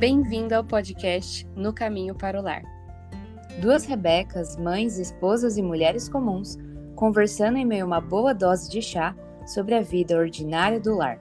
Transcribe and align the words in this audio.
Bem-vindo 0.00 0.54
ao 0.54 0.64
podcast 0.64 1.46
No 1.54 1.74
Caminho 1.74 2.14
para 2.14 2.40
o 2.40 2.42
Lar. 2.42 2.62
Duas 3.60 3.84
Rebecas, 3.84 4.56
mães, 4.56 4.96
esposas 4.96 5.58
e 5.58 5.62
mulheres 5.62 6.08
comuns, 6.08 6.56
conversando 6.96 7.58
em 7.58 7.66
meio 7.66 7.84
a 7.84 7.86
uma 7.86 8.00
boa 8.00 8.32
dose 8.32 8.70
de 8.70 8.80
chá 8.80 9.14
sobre 9.46 9.74
a 9.74 9.82
vida 9.82 10.16
ordinária 10.16 10.80
do 10.80 10.94
lar. 10.94 11.18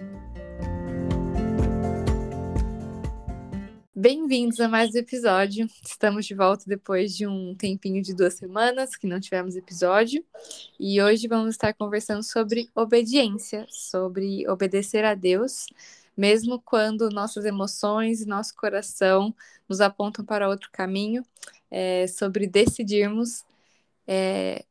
Bem-vindos 3.94 4.62
a 4.62 4.70
mais 4.70 4.96
um 4.96 5.00
episódio. 5.00 5.68
Estamos 5.86 6.26
de 6.26 6.34
volta 6.34 6.64
depois 6.66 7.14
de 7.14 7.28
um 7.28 7.54
tempinho 7.54 8.02
de 8.02 8.16
duas 8.16 8.36
semanas 8.36 8.96
que 8.96 9.06
não 9.06 9.20
tivemos 9.20 9.58
episódio. 9.58 10.24
E 10.80 11.02
hoje 11.02 11.28
vamos 11.28 11.50
estar 11.50 11.74
conversando 11.74 12.24
sobre 12.24 12.70
obediência, 12.74 13.66
sobre 13.68 14.48
obedecer 14.48 15.04
a 15.04 15.16
Deus 15.16 15.66
mesmo 16.20 16.62
quando 16.62 17.10
nossas 17.10 17.46
emoções 17.46 18.20
e 18.20 18.28
nosso 18.28 18.54
coração 18.54 19.34
nos 19.70 19.80
apontam 19.80 20.26
para 20.26 20.50
outro 20.50 20.70
caminho, 20.70 21.24
é, 21.72 22.08
sobre 22.08 22.46
decidirmos 22.46 23.46
é, 24.06 24.66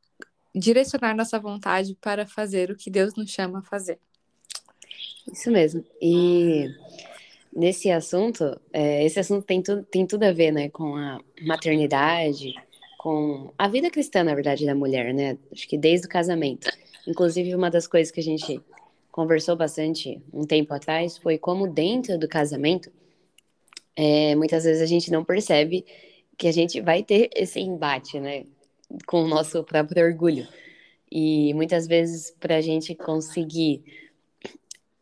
direcionar 0.55 1.17
nossa 1.17 1.39
vontade 1.39 1.97
para 1.99 2.27
fazer 2.27 2.71
o 2.71 2.77
que 2.77 2.91
Deus 2.91 3.15
nos 3.15 3.31
chama 3.31 3.61
a 3.61 3.63
fazer. 3.63 3.99
Isso 5.33 5.51
mesmo. 5.51 5.83
E 6.03 6.69
nesse 7.51 7.91
assunto, 7.91 8.61
é, 8.71 9.07
esse 9.07 9.19
assunto 9.19 9.47
tem, 9.47 9.63
tu, 9.63 9.83
tem 9.85 10.07
tudo 10.07 10.25
a 10.25 10.33
ver 10.33 10.53
né, 10.53 10.69
com 10.69 10.97
a 10.97 11.19
maternidade, 11.41 12.53
com 12.99 13.55
a 13.57 13.67
vida 13.69 13.91
cristã, 13.91 14.23
na 14.23 14.35
verdade, 14.35 14.67
da 14.67 14.75
mulher, 14.75 15.15
né? 15.15 15.39
Acho 15.51 15.67
que 15.67 15.79
desde 15.79 16.07
o 16.07 16.11
casamento. 16.11 16.69
Inclusive, 17.07 17.55
uma 17.55 17.71
das 17.71 17.87
coisas 17.87 18.13
que 18.13 18.21
a 18.21 18.23
gente 18.23 18.61
conversou 19.19 19.57
bastante 19.57 20.23
um 20.33 20.47
tempo 20.47 20.73
atrás 20.73 21.19
foi 21.19 21.37
como 21.39 21.67
dentro 21.67 22.17
do 22.17 22.29
casamento, 22.29 22.89
é, 23.97 24.37
muitas 24.37 24.63
vezes 24.63 24.81
a 24.81 24.87
gente 24.87 25.11
não 25.11 25.25
percebe 25.25 25.85
que 26.37 26.47
a 26.47 26.53
gente 26.53 26.81
vai 26.81 27.03
ter 27.03 27.29
esse 27.35 27.59
embate, 27.59 28.21
né, 28.21 28.45
com 29.09 29.25
o 29.25 29.27
nosso 29.27 29.65
próprio 29.65 30.07
orgulho. 30.07 30.47
E 31.11 31.53
muitas 31.55 31.89
vezes, 31.89 32.33
para 32.39 32.59
a 32.59 32.61
gente 32.61 32.95
conseguir 32.95 33.83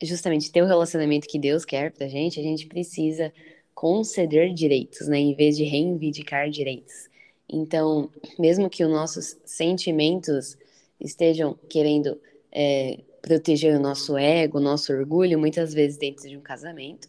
justamente 0.03 0.51
ter 0.51 0.62
o 0.62 0.67
relacionamento 0.67 1.28
que 1.28 1.39
Deus 1.39 1.67
quer 1.67 1.92
para 1.92 2.06
a 2.06 2.08
gente, 2.08 2.41
a 2.41 2.42
gente 2.42 2.67
precisa 2.67 3.30
conceder 3.75 4.55
direitos, 4.55 5.08
né, 5.08 5.19
em 5.19 5.34
vez 5.34 5.58
de 5.58 5.64
reivindicar 5.64 6.48
direitos. 6.48 7.11
Então, 7.47 8.11
mesmo 8.39 8.70
que 8.70 8.83
os 8.83 8.91
nossos 8.91 9.36
sentimentos 9.45 10.56
estejam 10.98 11.55
querendo 11.69 12.19
é, 12.51 13.01
proteger 13.27 13.75
o 13.75 13.81
nosso 13.81 14.17
ego, 14.17 14.59
o 14.59 14.61
nosso 14.61 14.93
orgulho, 14.93 15.37
muitas 15.37 15.75
vezes 15.75 15.99
dentro 15.99 16.29
de 16.29 16.37
um 16.37 16.41
casamento, 16.41 17.09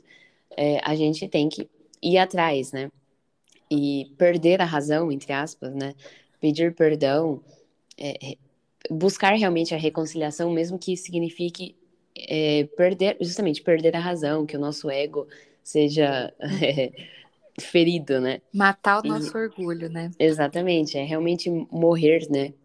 é, 0.57 0.79
a 0.83 0.95
gente 0.95 1.27
tem 1.27 1.47
que 1.47 1.69
ir 2.01 2.17
atrás, 2.17 2.71
né? 2.71 2.91
E 3.69 4.11
perder 4.17 4.59
a 4.59 4.65
razão, 4.65 5.11
entre 5.11 5.31
aspas, 5.31 5.75
né? 5.75 5.93
Pedir 6.41 6.73
perdão, 6.73 7.39
é, 7.95 8.35
buscar 8.89 9.35
realmente 9.35 9.75
a 9.75 9.77
reconciliação, 9.77 10.49
mesmo 10.51 10.79
que 10.79 10.97
signifique 10.97 11.75
é, 12.17 12.63
perder, 12.75 13.17
justamente 13.21 13.61
perder 13.61 13.95
a 13.95 13.99
razão, 13.99 14.43
que 14.43 14.57
o 14.57 14.59
nosso 14.59 14.89
ego 14.89 15.27
seja 15.63 16.33
ferido, 17.61 18.19
né? 18.19 18.41
Matar 18.51 19.05
o 19.05 19.07
nosso 19.07 19.37
e, 19.37 19.39
orgulho, 19.39 19.87
né? 19.87 20.09
Exatamente, 20.17 20.97
é 20.97 21.03
realmente 21.03 21.47
morrer, 21.69 22.27
né? 22.27 22.55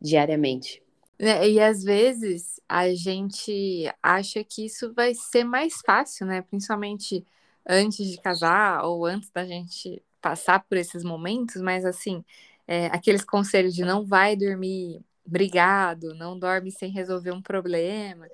Diariamente. 0.00 0.82
É, 1.18 1.48
e 1.48 1.60
às 1.60 1.82
vezes 1.82 2.60
a 2.68 2.92
gente 2.92 3.88
acha 4.02 4.42
que 4.42 4.66
isso 4.66 4.92
vai 4.92 5.14
ser 5.14 5.44
mais 5.44 5.80
fácil, 5.84 6.26
né? 6.26 6.42
Principalmente 6.42 7.24
antes 7.66 8.06
de 8.06 8.20
casar 8.20 8.84
ou 8.84 9.06
antes 9.06 9.30
da 9.30 9.44
gente 9.44 10.02
passar 10.20 10.60
por 10.64 10.76
esses 10.76 11.04
momentos, 11.04 11.60
mas 11.62 11.84
assim, 11.84 12.24
é, 12.66 12.86
aqueles 12.86 13.24
conselhos 13.24 13.74
de 13.74 13.84
não 13.84 14.04
vai 14.04 14.36
dormir 14.36 15.00
brigado, 15.24 16.14
não 16.14 16.38
dorme 16.38 16.70
sem 16.70 16.90
resolver 16.90 17.30
um 17.30 17.42
problema. 17.42 18.26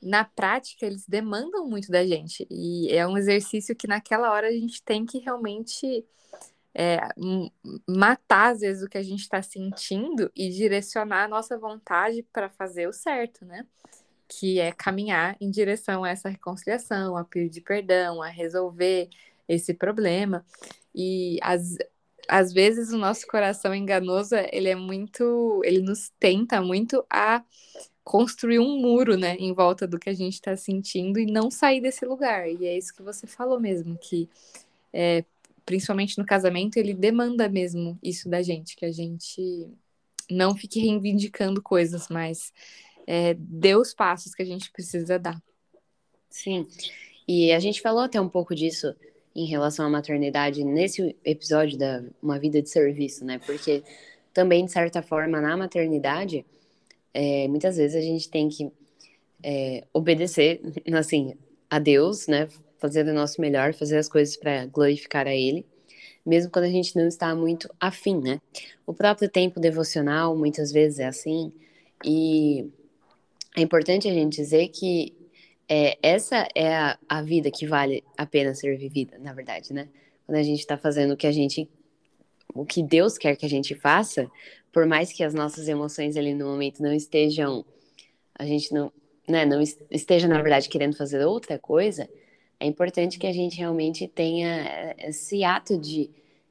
Na 0.00 0.24
prática, 0.24 0.86
eles 0.86 1.06
demandam 1.06 1.66
muito 1.66 1.90
da 1.90 2.04
gente. 2.06 2.46
E 2.50 2.88
é 2.90 3.06
um 3.06 3.16
exercício 3.16 3.76
que 3.76 3.86
naquela 3.86 4.32
hora 4.32 4.48
a 4.48 4.52
gente 4.52 4.82
tem 4.82 5.06
que 5.06 5.18
realmente 5.18 6.04
é, 6.74 6.98
matar, 7.86 8.52
às 8.52 8.60
vezes, 8.60 8.82
o 8.82 8.88
que 8.88 8.98
a 8.98 9.02
gente 9.02 9.20
está 9.20 9.42
sentindo 9.42 10.30
e 10.34 10.48
direcionar 10.48 11.24
a 11.24 11.28
nossa 11.28 11.58
vontade 11.58 12.24
para 12.32 12.48
fazer 12.48 12.88
o 12.88 12.92
certo, 12.92 13.44
né? 13.44 13.66
Que 14.26 14.58
é 14.58 14.72
caminhar 14.72 15.36
em 15.40 15.50
direção 15.50 16.04
a 16.04 16.10
essa 16.10 16.28
reconciliação, 16.28 17.16
a 17.16 17.24
pedir 17.24 17.60
perdão, 17.60 18.22
a 18.22 18.28
resolver 18.28 19.08
esse 19.48 19.74
problema. 19.74 20.44
E 20.94 21.38
às, 21.42 21.76
às 22.28 22.52
vezes 22.52 22.92
o 22.92 22.98
nosso 22.98 23.26
coração 23.26 23.74
enganoso, 23.74 24.34
ele 24.50 24.68
é 24.68 24.74
muito, 24.74 25.60
ele 25.64 25.80
nos 25.80 26.10
tenta 26.18 26.60
muito 26.62 27.04
a 27.10 27.44
construir 28.04 28.58
um 28.58 28.80
muro, 28.80 29.16
né, 29.16 29.36
em 29.36 29.52
volta 29.52 29.86
do 29.86 29.98
que 29.98 30.10
a 30.10 30.14
gente 30.14 30.34
está 30.34 30.56
sentindo 30.56 31.18
e 31.18 31.26
não 31.26 31.50
sair 31.50 31.80
desse 31.80 32.04
lugar. 32.04 32.48
E 32.48 32.66
é 32.66 32.76
isso 32.76 32.94
que 32.94 33.02
você 33.02 33.26
falou 33.26 33.60
mesmo, 33.60 33.96
que 33.96 34.28
é, 34.92 35.24
principalmente 35.64 36.18
no 36.18 36.26
casamento, 36.26 36.76
ele 36.76 36.94
demanda 36.94 37.48
mesmo 37.48 37.98
isso 38.02 38.28
da 38.28 38.42
gente, 38.42 38.76
que 38.76 38.84
a 38.84 38.92
gente 38.92 39.68
não 40.30 40.54
fique 40.54 40.80
reivindicando 40.80 41.62
coisas, 41.62 42.08
mas 42.08 42.52
é, 43.06 43.34
dê 43.34 43.74
os 43.76 43.92
passos 43.92 44.34
que 44.34 44.42
a 44.42 44.46
gente 44.46 44.70
precisa 44.70 45.18
dar. 45.18 45.40
Sim, 46.30 46.66
e 47.26 47.52
a 47.52 47.58
gente 47.58 47.80
falou 47.80 48.02
até 48.02 48.20
um 48.20 48.28
pouco 48.28 48.54
disso 48.54 48.94
em 49.34 49.46
relação 49.46 49.86
à 49.86 49.90
maternidade 49.90 50.64
nesse 50.64 51.16
episódio 51.24 51.78
da 51.78 52.02
Uma 52.22 52.38
Vida 52.38 52.60
de 52.60 52.68
Serviço, 52.68 53.24
né? 53.24 53.38
Porque 53.44 53.82
também, 54.32 54.64
de 54.64 54.72
certa 54.72 55.02
forma, 55.02 55.40
na 55.40 55.56
maternidade, 55.56 56.44
é, 57.14 57.48
muitas 57.48 57.76
vezes 57.76 57.96
a 57.96 58.00
gente 58.00 58.28
tem 58.28 58.48
que 58.48 58.70
é, 59.42 59.84
obedecer, 59.92 60.60
assim, 60.94 61.34
a 61.68 61.78
Deus, 61.78 62.26
né? 62.26 62.48
Fazer 62.82 63.06
o 63.06 63.14
nosso 63.14 63.40
melhor, 63.40 63.72
fazer 63.72 63.96
as 63.96 64.08
coisas 64.08 64.36
para 64.36 64.66
glorificar 64.66 65.28
a 65.28 65.34
Ele, 65.34 65.64
mesmo 66.26 66.50
quando 66.50 66.64
a 66.64 66.70
gente 66.70 66.96
não 66.96 67.06
está 67.06 67.34
muito 67.34 67.72
afim, 67.80 68.20
né? 68.20 68.40
O 68.84 68.92
próprio 68.92 69.28
tempo 69.28 69.60
devocional 69.60 70.36
muitas 70.36 70.72
vezes 70.72 70.98
é 70.98 71.06
assim, 71.06 71.52
e 72.04 72.68
é 73.56 73.62
importante 73.62 74.08
a 74.08 74.12
gente 74.12 74.36
dizer 74.36 74.68
que 74.68 75.14
é, 75.68 75.96
essa 76.02 76.48
é 76.54 76.74
a, 76.74 76.98
a 77.08 77.22
vida 77.22 77.50
que 77.50 77.66
vale 77.66 78.02
a 78.18 78.26
pena 78.26 78.52
ser 78.52 78.76
vivida, 78.76 79.16
na 79.18 79.32
verdade, 79.32 79.72
né? 79.72 79.88
Quando 80.26 80.38
a 80.38 80.42
gente 80.42 80.58
está 80.58 80.76
fazendo 80.76 81.12
o 81.14 81.16
que 81.16 81.26
a 81.26 81.32
gente, 81.32 81.68
o 82.52 82.66
que 82.66 82.82
Deus 82.82 83.16
quer 83.16 83.36
que 83.36 83.46
a 83.46 83.48
gente 83.48 83.74
faça, 83.76 84.28
por 84.72 84.86
mais 84.86 85.12
que 85.12 85.22
as 85.22 85.32
nossas 85.32 85.68
emoções 85.68 86.16
ali 86.16 86.34
no 86.34 86.46
momento 86.46 86.82
não 86.82 86.92
estejam, 86.92 87.64
a 88.34 88.44
gente 88.44 88.72
não, 88.74 88.92
né, 89.28 89.44
não 89.44 89.62
esteja 89.90 90.26
na 90.26 90.40
verdade 90.42 90.68
querendo 90.68 90.96
fazer 90.96 91.24
outra 91.24 91.58
coisa, 91.58 92.08
é 92.62 92.66
importante 92.66 93.18
que 93.18 93.26
a 93.26 93.32
gente 93.32 93.58
realmente 93.58 94.06
tenha 94.06 94.64
eh, 94.64 95.08
esse 95.08 95.42
ato 95.42 95.76
de, 95.76 96.08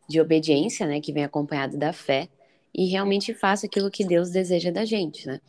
de 0.10 0.20
obediência, 0.20 0.86
né, 0.86 1.00
que 1.00 1.14
vem 1.14 1.24
acompanhado 1.24 1.78
da 1.78 1.94
fé, 1.94 2.28
e 2.74 2.86
realmente 2.88 3.34
faça 3.34 3.66
aquilo 3.66 3.90
que 3.90 4.06
Deus 4.06 4.30
deseja 4.30 4.72
da 4.72 4.84
gente, 4.84 5.26
né? 5.26 5.40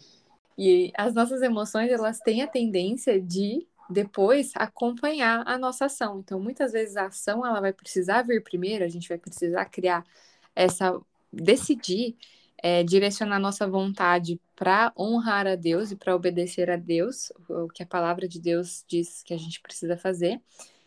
E 0.57 0.93
as 0.97 1.15
nossas 1.15 1.43
emoções, 1.43 1.91
elas 1.91 2.21
têm 2.21 2.43
a 2.43 2.47
tendência 2.47 3.21
de 3.21 3.67
depois 3.91 4.53
acompanhar 4.55 5.43
a 5.47 5.59
nossa 5.59 5.87
ação. 5.87 6.21
Então, 6.21 6.39
muitas 6.39 6.73
vezes 6.73 6.97
a 6.97 7.07
ação 7.07 7.45
ela 7.45 7.61
vai 7.61 7.73
precisar 7.73 8.23
vir 8.23 8.43
primeiro, 8.43 8.85
a 8.85 8.89
gente 8.89 9.09
vai 9.09 9.19
precisar 9.19 9.65
criar 9.65 10.05
essa 10.55 11.01
decidir 11.33 12.17
é, 12.63 12.85
direcionar 12.85 13.41
nossa 13.41 13.67
vontade 13.67 14.41
para 14.55 14.93
honrar 14.97 15.47
a 15.49 15.57
Deus 15.57 15.91
e 15.91 15.97
para 15.97 16.15
obedecer 16.15 16.71
a 16.71 16.77
Deus, 16.77 17.33
o 17.49 17.69
que 17.69 17.83
a 17.83 17.87
palavra 17.87 18.29
de 18.29 18.41
Deus 18.41 18.85
diz 18.87 19.23
que 19.25 19.35
a 19.35 19.39
gente 19.39 19.61
precisa 19.61 19.97
fazer. 19.97 20.41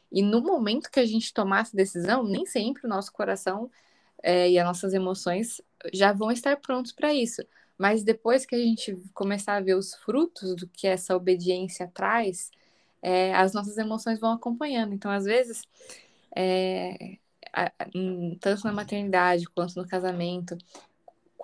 E 0.09 0.21
no 0.21 0.41
momento 0.41 0.89
que 0.89 0.99
a 0.99 1.05
gente 1.05 1.33
tomar 1.33 1.61
essa 1.61 1.75
decisão, 1.75 2.23
nem 2.23 2.45
sempre 2.45 2.85
o 2.85 2.89
nosso 2.89 3.11
coração 3.11 3.69
é, 4.23 4.49
e 4.49 4.57
as 4.57 4.65
nossas 4.65 4.93
emoções 4.93 5.61
já 5.93 6.13
vão 6.13 6.31
estar 6.31 6.55
prontos 6.57 6.93
para 6.93 7.13
isso. 7.13 7.43
Mas 7.77 8.03
depois 8.03 8.45
que 8.45 8.55
a 8.55 8.59
gente 8.59 8.95
começar 9.13 9.55
a 9.57 9.61
ver 9.61 9.75
os 9.75 9.93
frutos 9.95 10.55
do 10.55 10.67
que 10.67 10.87
essa 10.87 11.15
obediência 11.15 11.91
traz, 11.93 12.51
é, 13.01 13.35
as 13.35 13.53
nossas 13.53 13.77
emoções 13.77 14.19
vão 14.19 14.31
acompanhando. 14.31 14.93
Então, 14.93 15.11
às 15.11 15.25
vezes, 15.25 15.63
é, 16.35 17.17
tanto 18.39 18.63
na 18.65 18.71
maternidade 18.71 19.45
quanto 19.49 19.75
no 19.75 19.87
casamento, 19.87 20.57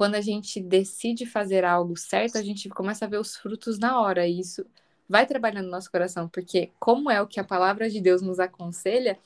quando 0.02 0.16
a 0.16 0.22
gente 0.22 0.60
decide 0.60 1.28
fazer 1.28 1.64
algo 1.64 1.96
certo, 1.96 2.36
a 2.36 2.42
gente 2.42 2.68
começa 2.70 3.06
a 3.06 3.08
ver 3.08 3.20
os 3.20 3.36
frutos 3.36 3.78
na 3.78 4.02
hora. 4.02 4.26
E 4.26 4.40
isso 4.40 4.66
vai 5.08 5.28
trabalhando 5.28 5.66
no 5.66 5.70
nosso 5.70 5.92
coração, 5.92 6.28
porque 6.28 6.72
como 6.80 7.12
é 7.12 7.22
o 7.22 7.28
que 7.28 7.40
a 7.40 7.44
palavra 7.44 7.88
de 7.88 8.02
Deus 8.02 8.20
nos 8.20 8.40
aconselha, 8.40 9.20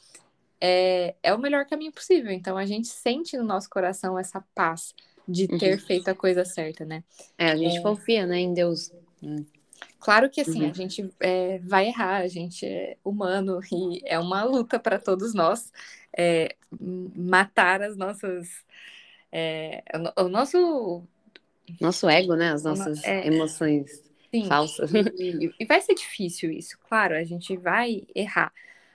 é, 0.60 1.16
é 1.24 1.33
o 1.33 1.39
melhor 1.39 1.66
caminho 1.66 1.94
possível. 1.94 2.30
Então 2.30 2.57
a 2.57 2.66
gente 2.66 2.89
sente 2.89 3.38
no 3.38 3.45
nosso 3.45 3.69
coração 3.69 4.19
essa 4.19 4.44
paz 4.54 4.94
de 5.25 5.48
ter 5.48 5.75
uhum. 5.75 5.80
feito 5.80 6.10
a 6.10 6.13
coisa 6.13 6.44
certa, 6.44 6.83
né? 6.83 7.06
É, 7.38 7.51
a 7.51 7.56
gente 7.56 7.77
é... 7.77 7.81
confia, 7.81 8.25
né, 8.25 8.39
em 8.39 8.54
Deus. 8.54 8.92
Claro 9.98 10.30
que 10.30 10.42
assim, 10.42 10.63
Uhum. 10.63 10.72
a 10.72 10.74
gente 10.74 11.10
é, 11.22 11.57
vai 11.60 11.88
errar, 11.88 12.18
a 12.18 12.27
gente 12.27 12.66
é 12.66 12.98
humano 13.01 13.62
e 13.72 14.01
é 14.04 14.19
uma 14.19 14.44
luta 14.44 14.77
para 14.77 15.00
todos 15.00 15.33
nós 15.33 15.72
é, 16.18 16.54
matar 17.16 17.81
as 17.81 17.95
nossas. 17.95 18.50
É, 19.37 19.83
o 20.17 20.25
o 20.25 20.29
nosso. 20.29 21.03
Nosso 21.81 22.07
ego, 22.07 22.35
né? 22.35 22.51
As 22.51 22.63
nossas 22.63 23.03
é, 23.03 23.27
emoções 23.27 24.01
sim, 24.31 24.45
falsas. 24.45 24.91
e, 24.93 25.51
e 25.59 25.65
vai 25.65 25.81
ser 25.81 25.95
difícil 25.95 26.51
isso, 26.51 26.77
claro, 26.87 27.15
a 27.15 27.23
gente 27.23 27.57
vai 27.57 28.03
errar, 28.15 28.53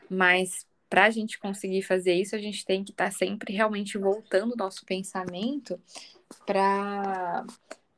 mas 0.09 0.67
para 0.89 1.05
a 1.05 1.11
gente 1.11 1.39
conseguir 1.39 1.83
fazer 1.83 2.15
isso, 2.15 2.35
a 2.35 2.39
gente 2.39 2.65
tem 2.65 2.83
que 2.83 2.91
estar 2.91 3.13
sempre 3.13 3.53
realmente 3.53 3.99
voltando 3.99 4.55
o 4.55 4.57
nosso 4.57 4.85
pensamento 4.87 5.79
para 6.47 7.45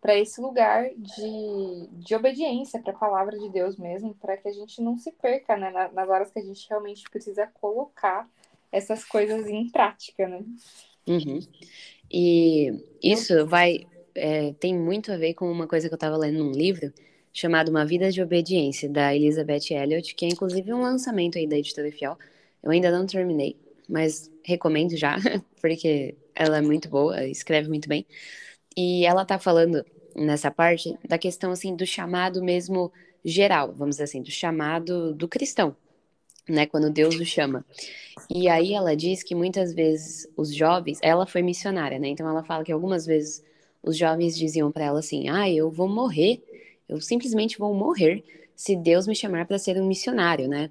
para 0.01 0.19
esse 0.19 0.41
lugar 0.41 0.91
de, 0.97 1.87
de 1.93 2.13
obediência 2.17 2.83
para 2.83 2.93
a 2.93 2.97
palavra 2.99 3.39
de 3.39 3.49
Deus 3.51 3.77
mesmo, 3.77 4.17
para 4.17 4.37
que 4.37 4.49
a 4.49 4.53
gente 4.53 4.83
não 4.83 4.99
se 4.99 5.13
perca, 5.13 5.57
né, 5.57 5.71
na- 5.71 5.93
nas 5.93 6.09
horas 6.09 6.33
que 6.33 6.41
a 6.41 6.43
gente 6.43 6.69
realmente 6.69 7.09
precisa 7.09 7.47
colocar 7.47 8.29
essas 8.73 9.05
coisas 9.05 9.47
em 9.47 9.71
prática, 9.71 10.27
né? 10.27 10.43
Uhum. 11.07 11.39
E 12.13 12.85
isso 13.03 13.47
vai 13.47 13.87
é, 14.15 14.53
tem 14.55 14.75
muito 14.77 15.13
a 15.13 15.17
ver 15.17 15.35
com 15.35 15.51
uma 15.51 15.67
coisa 15.67 15.89
que 15.89 15.95
eu 15.95 15.97
estava 15.97 16.17
lendo 16.17 16.39
num 16.39 16.53
livro 16.53 16.93
chamado 17.33 17.71
Uma 17.71 17.85
Vida 17.87 18.11
de 18.11 18.21
Obediência, 18.23 18.89
da 18.89 19.15
Elizabeth 19.15 19.71
Elliot, 19.71 20.15
que 20.15 20.27
é 20.27 20.29
inclusive 20.29 20.73
um 20.73 20.83
lançamento 20.83 21.39
aí 21.39 21.47
da 21.47 21.57
editora 21.57 21.91
Fiel. 21.91 22.19
Eu 22.63 22.71
ainda 22.71 22.91
não 22.91 23.07
terminei, 23.07 23.57
mas 23.89 24.31
recomendo 24.45 24.97
já, 24.97 25.17
porque 25.61 26.15
ela 26.35 26.59
é 26.59 26.61
muito 26.61 26.89
boa, 26.89 27.25
escreve 27.27 27.69
muito 27.69 27.89
bem. 27.89 28.07
E 28.77 29.05
ela 29.07 29.25
tá 29.25 29.39
falando 29.39 29.85
nessa 30.15 30.51
parte 30.51 30.95
da 31.09 31.19
questão 31.19 31.53
assim 31.53 31.75
do 31.75 31.87
chamado 31.87 32.43
mesmo 32.43 32.93
geral, 33.25 33.73
vamos 33.73 33.97
dizer 33.97 34.05
assim, 34.05 34.23
do 34.23 34.31
chamado 34.31 35.15
do 35.15 35.29
cristão, 35.29 35.77
né, 36.49 36.67
quando 36.67 36.91
Deus 36.91 37.15
o 37.17 37.25
chama. 37.25 37.65
E 38.31 38.49
aí 38.49 38.75
ela 38.75 38.97
diz 38.97 39.23
que 39.23 39.35
muitas 39.35 39.75
vezes 39.75 40.27
os 40.37 40.55
jovens, 40.55 40.99
ela 41.03 41.27
foi 41.27 41.43
missionária, 41.43 41.99
né? 41.99 42.09
Então 42.09 42.29
ela 42.29 42.43
fala 42.45 42.65
que 42.65 42.73
algumas 42.73 43.07
vezes 43.07 43.43
os 43.83 43.97
jovens 43.97 44.37
diziam 44.37 44.71
para 44.73 44.85
ela 44.85 44.99
assim: 45.01 45.29
"Ah, 45.29 45.49
eu 45.51 45.71
vou 45.71 45.89
morrer, 45.89 46.43
eu 46.89 47.01
simplesmente 47.01 47.59
vou 47.59 47.75
morrer 47.75 48.25
se 48.57 48.77
Deus 48.77 49.07
me 49.07 49.15
chamar 49.15 49.47
para 49.47 49.59
ser 49.59 49.81
um 49.81 49.87
missionário, 49.87 50.49
né?" 50.49 50.71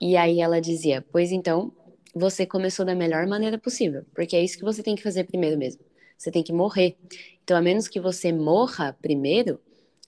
E 0.00 0.16
aí 0.16 0.40
ela 0.40 0.60
dizia: 0.60 1.04
"Pois 1.12 1.32
então, 1.32 1.72
você 2.14 2.46
começou 2.46 2.84
da 2.84 2.94
melhor 2.94 3.26
maneira 3.26 3.58
possível, 3.58 4.04
porque 4.14 4.36
é 4.36 4.42
isso 4.42 4.58
que 4.58 4.64
você 4.64 4.82
tem 4.82 4.96
que 4.96 5.02
fazer 5.02 5.24
primeiro 5.24 5.58
mesmo. 5.58 5.82
Você 6.18 6.30
tem 6.30 6.42
que 6.42 6.52
morrer. 6.52 6.96
Então, 7.44 7.56
a 7.56 7.62
menos 7.62 7.88
que 7.88 8.00
você 8.00 8.32
morra 8.32 8.96
primeiro, 9.00 9.60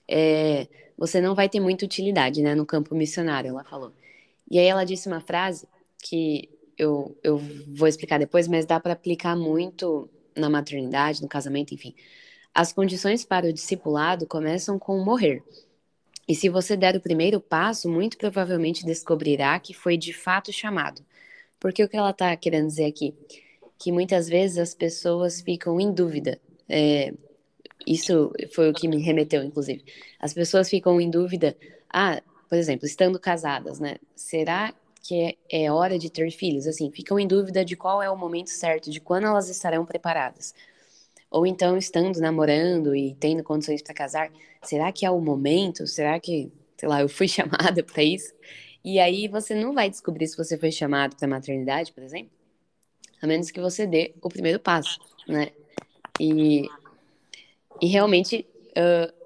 é, 0.08 0.66
você 0.96 1.20
não 1.20 1.34
vai 1.34 1.48
ter 1.48 1.60
muita 1.60 1.84
utilidade, 1.84 2.42
né, 2.42 2.54
no 2.54 2.66
campo 2.66 2.94
missionário", 2.94 3.50
ela 3.50 3.64
falou. 3.64 3.92
E 4.52 4.58
aí 4.58 4.66
ela 4.66 4.84
disse 4.84 5.08
uma 5.08 5.22
frase 5.22 5.66
que 5.96 6.50
eu, 6.76 7.16
eu 7.25 7.38
vou 7.75 7.88
explicar 7.88 8.19
depois, 8.19 8.46
mas 8.46 8.66
dá 8.66 8.78
para 8.78 8.93
aplicar 8.93 9.34
muito 9.34 10.10
na 10.37 10.50
maternidade, 10.50 11.22
no 11.22 11.28
casamento, 11.28 11.72
enfim. 11.72 11.94
As 12.52 12.70
condições 12.70 13.25
para 13.25 13.46
o 13.46 13.52
discipulado 13.52 14.26
começam 14.26 14.78
com 14.78 15.02
morrer. 15.02 15.43
E 16.28 16.34
se 16.34 16.50
você 16.50 16.76
der 16.76 16.94
o 16.94 17.00
primeiro 17.00 17.40
passo, 17.40 17.88
muito 17.88 18.19
provavelmente 18.19 18.84
descobrirá 18.84 19.58
que 19.58 19.72
foi 19.72 19.96
de 19.96 20.12
fato 20.12 20.52
chamado. 20.52 21.02
Porque 21.58 21.82
o 21.82 21.88
que 21.88 21.96
ela 21.96 22.10
está 22.10 22.37
querendo 22.37 22.66
dizer 22.66 22.84
aqui? 22.84 23.14
Que 23.78 23.90
muitas 23.90 24.28
vezes 24.28 24.58
as 24.58 24.75
pessoas 24.75 25.40
ficam 25.40 25.81
em 25.81 25.90
dúvida. 25.90 26.38
É, 26.69 27.14
isso 27.87 28.31
foi 28.52 28.69
o 28.69 28.75
que 28.75 28.87
me 28.87 29.00
remeteu, 29.00 29.43
inclusive. 29.43 29.82
As 30.20 30.34
pessoas 30.34 30.69
ficam 30.69 31.00
em 31.00 31.08
dúvida. 31.08 31.56
Ah, 31.90 32.22
por 32.52 32.58
exemplo, 32.58 32.84
estando 32.84 33.19
casadas, 33.19 33.81
né? 33.81 33.96
Será 34.14 34.75
que 35.02 35.38
é, 35.50 35.72
hora 35.72 35.99
de 35.99 36.10
ter 36.10 36.31
filhos? 36.31 36.66
Assim, 36.66 36.90
ficam 36.90 37.19
em 37.19 37.26
dúvida 37.26 37.64
de 37.64 37.75
qual 37.75 38.02
é 38.02 38.10
o 38.10 38.14
momento 38.14 38.50
certo, 38.50 38.90
de 38.90 39.00
quando 39.00 39.26
elas 39.26 39.49
estarão 39.49 39.87
preparadas. 39.87 40.54
Ou 41.31 41.46
então, 41.46 41.78
estando 41.78 42.20
namorando 42.20 42.94
e 42.94 43.14
tendo 43.14 43.43
condições 43.43 43.81
para 43.81 43.94
casar, 43.94 44.31
será 44.62 44.93
que 44.93 45.06
é 45.06 45.10
o 45.10 45.19
momento? 45.19 45.87
Será 45.87 46.20
que, 46.20 46.52
sei 46.76 46.90
lá, 46.90 47.00
eu 47.00 47.08
fui 47.08 47.25
chamada 47.26 47.82
para 47.82 48.02
isso? 48.02 48.34
E 48.84 49.00
aí 49.00 49.28
você 49.28 49.54
não 49.54 49.72
vai 49.72 49.88
descobrir 49.88 50.26
se 50.26 50.37
você 50.37 50.58
foi 50.58 50.70
chamado 50.70 51.16
para 51.16 51.26
maternidade, 51.26 51.90
por 51.90 52.02
exemplo, 52.02 52.32
a 53.22 53.26
menos 53.26 53.50
que 53.50 53.62
você 53.62 53.87
dê 53.87 54.12
o 54.20 54.28
primeiro 54.28 54.60
passo, 54.60 55.00
né? 55.26 55.52
E, 56.20 56.69
e 57.81 57.87
realmente 57.87 58.46
uh, 58.76 59.21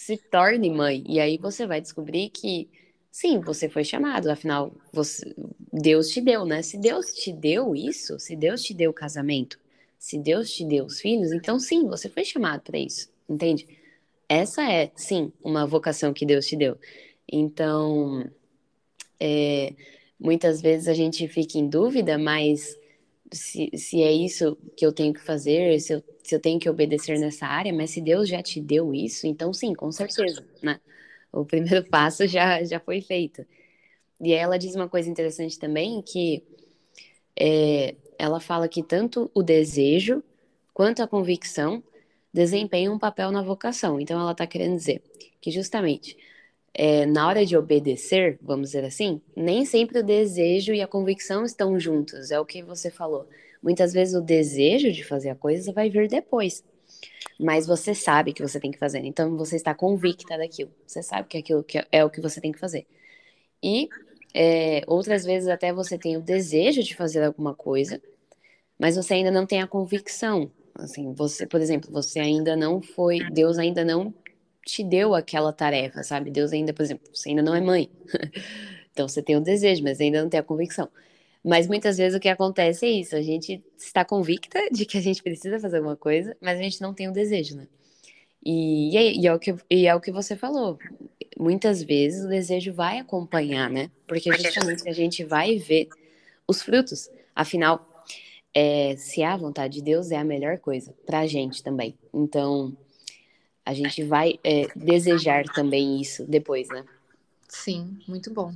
se 0.00 0.16
torne 0.16 0.70
mãe. 0.70 1.04
E 1.06 1.20
aí 1.20 1.36
você 1.36 1.66
vai 1.66 1.78
descobrir 1.78 2.30
que 2.30 2.70
sim, 3.10 3.38
você 3.38 3.68
foi 3.68 3.84
chamado, 3.84 4.30
afinal, 4.30 4.72
você, 4.90 5.34
Deus 5.70 6.08
te 6.08 6.22
deu, 6.22 6.46
né? 6.46 6.62
Se 6.62 6.78
Deus 6.78 7.12
te 7.12 7.30
deu 7.30 7.74
isso, 7.74 8.18
se 8.18 8.34
Deus 8.34 8.62
te 8.62 8.72
deu 8.72 8.92
o 8.92 8.94
casamento, 8.94 9.58
se 9.98 10.16
Deus 10.18 10.50
te 10.50 10.64
deu 10.64 10.86
os 10.86 11.00
filhos, 11.00 11.32
então 11.32 11.58
sim, 11.58 11.86
você 11.86 12.08
foi 12.08 12.24
chamado 12.24 12.62
para 12.62 12.78
isso, 12.78 13.10
entende? 13.28 13.68
Essa 14.26 14.62
é, 14.72 14.90
sim, 14.96 15.30
uma 15.44 15.66
vocação 15.66 16.14
que 16.14 16.24
Deus 16.24 16.46
te 16.46 16.56
deu. 16.56 16.78
Então, 17.30 18.26
é, 19.20 19.74
muitas 20.18 20.62
vezes 20.62 20.88
a 20.88 20.94
gente 20.94 21.28
fica 21.28 21.58
em 21.58 21.68
dúvida, 21.68 22.16
mas 22.16 22.74
se, 23.32 23.70
se 23.76 24.02
é 24.02 24.12
isso 24.12 24.56
que 24.76 24.84
eu 24.84 24.92
tenho 24.92 25.12
que 25.12 25.20
fazer, 25.20 25.80
se 25.80 25.94
eu, 25.94 26.04
se 26.22 26.34
eu 26.34 26.40
tenho 26.40 26.58
que 26.58 26.68
obedecer 26.68 27.18
nessa 27.18 27.46
área, 27.46 27.72
mas 27.72 27.90
se 27.90 28.00
Deus 28.00 28.28
já 28.28 28.42
te 28.42 28.60
deu 28.60 28.94
isso, 28.94 29.26
então 29.26 29.52
sim, 29.52 29.74
com 29.74 29.90
certeza, 29.92 30.44
né? 30.62 30.80
O 31.32 31.44
primeiro 31.44 31.84
passo 31.90 32.26
já, 32.26 32.62
já 32.64 32.80
foi 32.80 33.00
feito. 33.00 33.44
E 34.20 34.32
ela 34.32 34.58
diz 34.58 34.74
uma 34.74 34.88
coisa 34.88 35.08
interessante 35.08 35.58
também, 35.58 36.02
que 36.02 36.42
é, 37.38 37.94
ela 38.18 38.40
fala 38.40 38.68
que 38.68 38.82
tanto 38.82 39.30
o 39.34 39.42
desejo 39.42 40.22
quanto 40.74 41.02
a 41.02 41.08
convicção 41.08 41.82
desempenham 42.32 42.94
um 42.94 42.98
papel 42.98 43.30
na 43.32 43.42
vocação. 43.42 44.00
Então 44.00 44.20
ela 44.20 44.32
está 44.32 44.46
querendo 44.46 44.76
dizer 44.76 45.02
que 45.40 45.50
justamente 45.50 46.16
é, 46.72 47.04
na 47.04 47.26
hora 47.26 47.44
de 47.44 47.56
obedecer, 47.56 48.38
vamos 48.40 48.68
dizer 48.68 48.84
assim, 48.84 49.20
nem 49.36 49.64
sempre 49.64 49.98
o 49.98 50.04
desejo 50.04 50.72
e 50.72 50.80
a 50.80 50.86
convicção 50.86 51.44
estão 51.44 51.78
juntos. 51.78 52.30
É 52.30 52.38
o 52.38 52.44
que 52.44 52.62
você 52.62 52.90
falou. 52.90 53.28
Muitas 53.62 53.92
vezes 53.92 54.14
o 54.14 54.20
desejo 54.20 54.90
de 54.92 55.04
fazer 55.04 55.30
a 55.30 55.34
coisa 55.34 55.72
vai 55.72 55.90
vir 55.90 56.08
depois. 56.08 56.64
Mas 57.38 57.66
você 57.66 57.94
sabe 57.94 58.32
que 58.32 58.42
você 58.42 58.60
tem 58.60 58.70
que 58.70 58.78
fazer. 58.78 59.00
Então 59.00 59.36
você 59.36 59.56
está 59.56 59.74
convicta 59.74 60.38
daquilo. 60.38 60.70
Você 60.86 61.02
sabe 61.02 61.28
que 61.28 61.38
aquilo 61.38 61.62
que 61.62 61.84
é 61.90 62.04
o 62.04 62.10
que 62.10 62.20
você 62.20 62.40
tem 62.40 62.52
que 62.52 62.58
fazer. 62.58 62.86
E 63.62 63.88
é, 64.34 64.82
outras 64.86 65.24
vezes 65.24 65.48
até 65.48 65.72
você 65.72 65.98
tem 65.98 66.16
o 66.16 66.22
desejo 66.22 66.82
de 66.82 66.94
fazer 66.94 67.22
alguma 67.22 67.54
coisa, 67.54 68.00
mas 68.78 68.96
você 68.96 69.14
ainda 69.14 69.30
não 69.30 69.46
tem 69.46 69.60
a 69.60 69.66
convicção. 69.66 70.50
Assim, 70.74 71.12
você, 71.12 71.46
por 71.46 71.60
exemplo, 71.60 71.90
você 71.92 72.20
ainda 72.20 72.56
não 72.56 72.80
foi, 72.80 73.18
Deus 73.30 73.58
ainda 73.58 73.84
não 73.84 74.14
te 74.64 74.84
deu 74.84 75.14
aquela 75.14 75.52
tarefa, 75.52 76.02
sabe? 76.02 76.30
Deus 76.30 76.52
ainda, 76.52 76.72
por 76.72 76.82
exemplo, 76.82 77.08
você 77.12 77.30
ainda 77.30 77.42
não 77.42 77.54
é 77.54 77.60
mãe. 77.60 77.90
então 78.92 79.08
você 79.08 79.22
tem 79.22 79.36
o 79.36 79.40
desejo, 79.40 79.82
mas 79.82 80.00
ainda 80.00 80.22
não 80.22 80.28
tem 80.28 80.40
a 80.40 80.42
convicção. 80.42 80.88
Mas 81.42 81.66
muitas 81.66 81.96
vezes 81.96 82.16
o 82.16 82.20
que 82.20 82.28
acontece 82.28 82.84
é 82.84 82.90
isso, 82.90 83.16
a 83.16 83.22
gente 83.22 83.64
está 83.78 84.04
convicta 84.04 84.58
de 84.70 84.84
que 84.84 84.98
a 84.98 85.00
gente 85.00 85.22
precisa 85.22 85.58
fazer 85.58 85.78
alguma 85.78 85.96
coisa, 85.96 86.36
mas 86.40 86.58
a 86.58 86.62
gente 86.62 86.80
não 86.82 86.92
tem 86.92 87.08
o 87.08 87.12
desejo, 87.12 87.56
né? 87.56 87.66
E, 88.44 88.94
e, 88.94 88.96
é, 88.96 89.12
e, 89.12 89.26
é, 89.26 89.34
o 89.34 89.38
que, 89.38 89.54
e 89.70 89.86
é 89.86 89.94
o 89.94 90.00
que 90.00 90.10
você 90.10 90.36
falou. 90.36 90.78
Muitas 91.38 91.82
vezes 91.82 92.24
o 92.24 92.28
desejo 92.28 92.72
vai 92.72 92.98
acompanhar, 92.98 93.70
né? 93.70 93.90
Porque 94.06 94.30
justamente 94.32 94.88
a 94.88 94.92
gente 94.92 95.24
vai 95.24 95.56
ver 95.56 95.88
os 96.46 96.62
frutos. 96.62 97.10
Afinal, 97.34 98.04
é, 98.54 98.96
se 98.96 99.22
é 99.22 99.26
a 99.26 99.36
vontade 99.36 99.74
de 99.74 99.82
Deus, 99.82 100.10
é 100.10 100.16
a 100.16 100.24
melhor 100.24 100.58
coisa 100.58 100.94
para 101.06 101.20
a 101.20 101.26
gente 101.26 101.62
também. 101.62 101.94
Então, 102.12 102.76
a 103.64 103.74
gente 103.74 104.02
vai 104.02 104.38
é, 104.42 104.66
desejar 104.74 105.44
também 105.44 106.00
isso 106.00 106.24
depois, 106.26 106.68
né? 106.68 106.84
Sim, 107.48 107.98
muito 108.06 108.32
bom. 108.32 108.54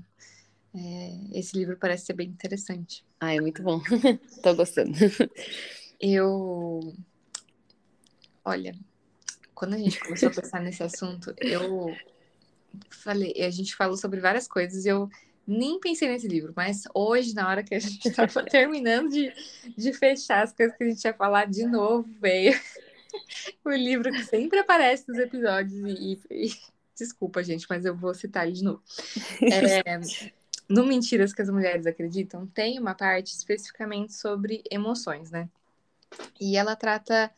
É, 0.75 1.38
esse 1.38 1.56
livro 1.56 1.76
parece 1.76 2.06
ser 2.06 2.14
bem 2.14 2.28
interessante. 2.28 3.04
Ah, 3.20 3.34
é 3.34 3.40
muito 3.40 3.62
bom. 3.62 3.80
Tô 4.42 4.54
gostando. 4.54 4.92
Eu. 6.00 6.94
Olha, 8.44 8.75
quando 9.54 9.75
a 9.75 9.78
gente 9.78 10.00
começou 10.00 10.28
a 10.28 10.32
pensar 10.32 10.61
nesse 10.61 10.82
assunto, 10.82 11.34
eu 11.38 11.94
falei, 12.90 13.32
a 13.40 13.50
gente 13.50 13.75
falou 13.75 13.96
sobre 13.96 14.20
várias 14.20 14.49
coisas 14.49 14.84
e 14.84 14.88
eu 14.88 15.08
nem 15.46 15.78
pensei 15.78 16.08
nesse 16.08 16.26
livro, 16.26 16.52
mas 16.56 16.84
hoje, 16.94 17.34
na 17.34 17.49
hora 17.49 17.62
que 17.62 17.75
a 17.75 17.78
gente 17.78 18.08
estava 18.08 18.42
terminando 18.44 19.11
de, 19.11 19.32
de 19.76 19.92
fechar 19.92 20.42
as 20.42 20.52
coisas 20.52 20.76
que 20.76 20.84
a 20.84 20.88
gente 20.88 21.04
ia 21.04 21.14
falar 21.14 21.46
de 21.46 21.64
novo, 21.66 22.08
veio 22.20 22.58
o 23.64 23.71
livro 23.71 24.11
que 24.11 24.25
sempre 24.25 24.59
aparece 24.59 25.09
nos 25.09 25.18
episódios 25.18 25.75
e, 25.75 26.21
e, 26.30 26.52
desculpa, 26.97 27.42
gente, 27.42 27.66
mas 27.68 27.85
eu 27.85 27.97
vou 27.97 28.14
citar 28.14 28.47
ele 28.47 28.56
de 28.56 28.64
novo. 28.64 28.83
É, 29.42 30.00
no 30.68 30.85
Mentiras 30.85 31.33
que 31.33 31.42
as 31.42 31.50
Mulheres 31.50 31.87
Acreditam, 31.87 32.47
tem 32.47 32.78
uma 32.78 32.94
parte 32.94 33.35
especificamente 33.35 34.14
sobre 34.14 34.62
emoções, 34.71 35.30
né? 35.30 35.49
E 36.40 36.56
ela 36.56 36.76
trata 36.76 37.30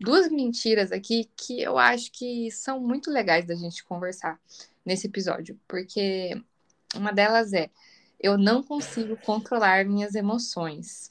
duas 0.00 0.28
mentiras 0.30 0.90
aqui 0.90 1.30
que 1.36 1.62
eu 1.62 1.78
acho 1.78 2.10
que 2.10 2.50
são 2.50 2.80
muito 2.80 3.10
legais 3.10 3.46
da 3.46 3.54
gente 3.54 3.84
conversar. 3.84 4.40
nesse 4.84 5.06
episódio, 5.06 5.58
porque 5.68 6.32
uma 6.96 7.12
delas 7.12 7.52
é 7.52 7.70
eu 8.18 8.38
não 8.38 8.62
consigo 8.62 9.16
controlar 9.16 9.84
minhas 9.84 10.14
emoções. 10.14 11.10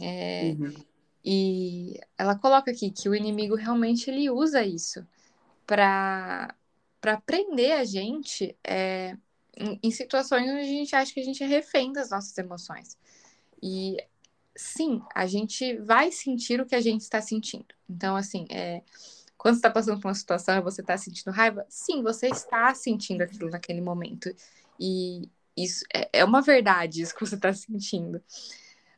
É, 0.00 0.54
uhum. 0.58 0.74
E 1.24 1.98
ela 2.18 2.36
coloca 2.36 2.70
aqui 2.70 2.90
que 2.90 3.08
o 3.08 3.14
inimigo 3.14 3.54
realmente 3.54 4.10
ele 4.10 4.28
usa 4.30 4.62
isso 4.62 5.06
para 5.66 6.54
para 7.00 7.20
prender 7.20 7.72
a 7.72 7.84
gente 7.84 8.56
é, 8.64 9.14
em, 9.54 9.78
em, 9.82 9.90
situações 9.90 10.48
onde 10.50 10.60
a 10.60 10.64
gente 10.64 10.96
acha 10.96 11.12
que 11.12 11.20
a 11.20 11.24
gente 11.24 11.42
é 11.44 11.46
refém 11.46 11.92
das 11.92 12.08
nossas 12.08 12.36
emoções. 12.38 12.96
E 13.62 13.98
sim, 14.56 15.02
a 15.14 15.26
gente 15.26 15.76
vai 15.78 16.10
sentir 16.10 16.62
o 16.62 16.66
que 16.66 16.74
a 16.74 16.80
gente 16.80 17.02
está 17.02 17.20
sentindo. 17.20 17.66
Então, 17.88 18.16
assim, 18.16 18.46
é, 18.50 18.82
quando 19.36 19.56
você 19.56 19.58
está 19.58 19.70
passando 19.70 20.00
por 20.00 20.08
uma 20.08 20.14
situação 20.14 20.56
e 20.56 20.62
você 20.62 20.80
está 20.80 20.96
sentindo 20.96 21.30
raiva, 21.30 21.66
sim, 21.68 22.02
você 22.02 22.28
está 22.28 22.74
sentindo 22.74 23.20
aquilo 23.20 23.50
naquele 23.50 23.82
momento. 23.82 24.34
E 24.80 25.28
isso 25.54 25.84
é, 25.92 26.08
é 26.10 26.24
uma 26.24 26.40
verdade, 26.40 27.02
isso 27.02 27.14
que 27.14 27.20
você 27.20 27.34
está 27.34 27.52
sentindo. 27.52 28.22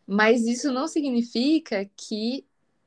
Mas 0.06 0.46
isso 0.46 0.70
não 0.72 0.86
significa 0.86 1.90
que 1.96 2.44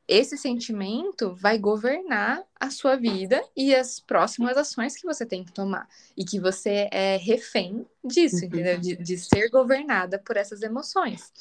esse 0.07 0.35
sentimento 0.37 1.35
vai 1.35 1.59
governar 1.59 2.43
a 2.59 2.71
sua 2.71 2.95
vida 2.95 3.43
e 3.55 3.75
as 3.75 3.99
próximas 3.99 4.57
ações 4.57 4.95
que 4.95 5.05
você 5.05 5.23
tem 5.23 5.43
que 5.43 5.51
tomar. 5.51 5.87
E 6.17 6.25
que 6.25 6.39
você 6.39 6.89
é 6.91 7.17
refém 7.17 7.85
disso, 8.03 8.37
uhum. 8.37 8.45
entendeu? 8.45 8.79
De, 8.79 8.95
de 8.95 9.17
ser 9.17 9.49
governada 9.49 10.17
por 10.17 10.35
essas 10.35 10.63
emoções. 10.63 11.31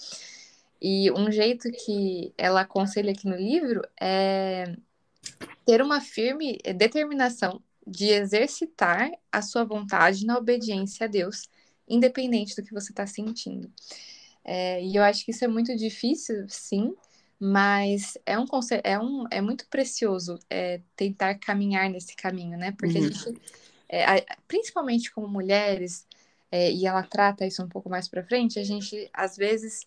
E 0.81 1.11
um 1.13 1.31
jeito 1.33 1.71
que 1.71 2.33
ela 2.37 2.61
aconselha 2.61 3.13
aqui 3.13 3.27
no 3.27 3.37
livro 3.37 3.83
é 3.99 4.77
ter 5.65 5.81
uma 5.81 6.01
firme 6.01 6.59
determinação 6.77 7.63
de 7.87 8.09
exercitar 8.09 9.11
a 9.33 9.41
sua 9.41 9.65
vontade 9.65 10.27
na 10.27 10.37
obediência 10.37 11.07
a 11.07 11.09
Deus, 11.09 11.49
independente 11.89 12.55
do 12.55 12.63
que 12.63 12.75
você 12.75 12.93
está 12.93 13.07
sentindo. 13.07 13.73
É, 14.51 14.83
e 14.83 14.97
eu 14.97 15.03
acho 15.03 15.27
que 15.27 15.31
isso 15.31 15.45
é 15.45 15.49
muito 15.49 15.77
difícil, 15.77 16.47
sim, 16.49 16.97
mas 17.39 18.17
é 18.25 18.39
um 18.39 18.47
é 18.83 18.99
um 18.99 19.27
é 19.31 19.43
muito 19.43 19.69
precioso 19.69 20.39
é, 20.49 20.81
tentar 20.97 21.35
caminhar 21.35 21.91
nesse 21.91 22.17
caminho, 22.17 22.57
né? 22.57 22.73
Porque 22.73 22.99
uhum. 22.99 23.05
a 23.05 23.09
gente, 23.11 23.41
é, 23.91 24.25
principalmente 24.49 25.13
como 25.13 25.29
mulheres, 25.29 26.07
é, 26.51 26.73
e 26.73 26.87
ela 26.87 27.03
trata 27.03 27.47
isso 27.47 27.63
um 27.63 27.69
pouco 27.69 27.91
mais 27.91 28.09
para 28.09 28.25
frente, 28.25 28.59
a 28.59 28.65
gente 28.65 29.11
às 29.13 29.37
vezes 29.37 29.87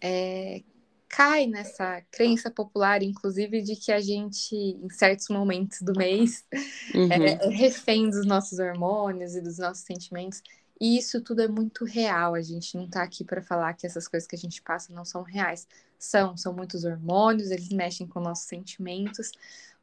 é, 0.00 0.62
cai 1.08 1.48
nessa 1.48 2.00
crença 2.12 2.48
popular, 2.48 3.02
inclusive, 3.02 3.60
de 3.60 3.74
que 3.74 3.90
a 3.90 4.00
gente, 4.00 4.54
em 4.54 4.88
certos 4.88 5.28
momentos 5.28 5.82
do 5.82 5.92
mês, 5.98 6.44
uhum. 6.94 7.12
é, 7.12 7.32
é 7.32 7.48
refém 7.48 8.08
dos 8.08 8.24
nossos 8.24 8.60
hormônios 8.60 9.34
e 9.34 9.40
dos 9.40 9.58
nossos 9.58 9.82
sentimentos. 9.82 10.40
E 10.80 10.96
isso 10.96 11.20
tudo 11.20 11.42
é 11.42 11.48
muito 11.48 11.84
real. 11.84 12.34
A 12.34 12.40
gente 12.40 12.76
não 12.76 12.84
está 12.84 13.02
aqui 13.02 13.22
para 13.22 13.42
falar 13.42 13.74
que 13.74 13.86
essas 13.86 14.08
coisas 14.08 14.26
que 14.26 14.34
a 14.34 14.38
gente 14.38 14.62
passa 14.62 14.92
não 14.92 15.04
são 15.04 15.22
reais. 15.22 15.68
São, 15.98 16.36
são 16.36 16.54
muitos 16.54 16.84
hormônios, 16.84 17.50
eles 17.50 17.68
mexem 17.68 18.06
com 18.06 18.20
nossos 18.20 18.46
sentimentos, 18.46 19.30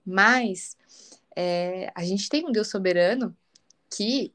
mas 0.04 0.76
é, 1.36 1.92
a 1.94 2.04
gente 2.04 2.28
tem 2.28 2.44
um 2.44 2.52
Deus 2.52 2.70
soberano 2.70 3.38
que 3.88 4.34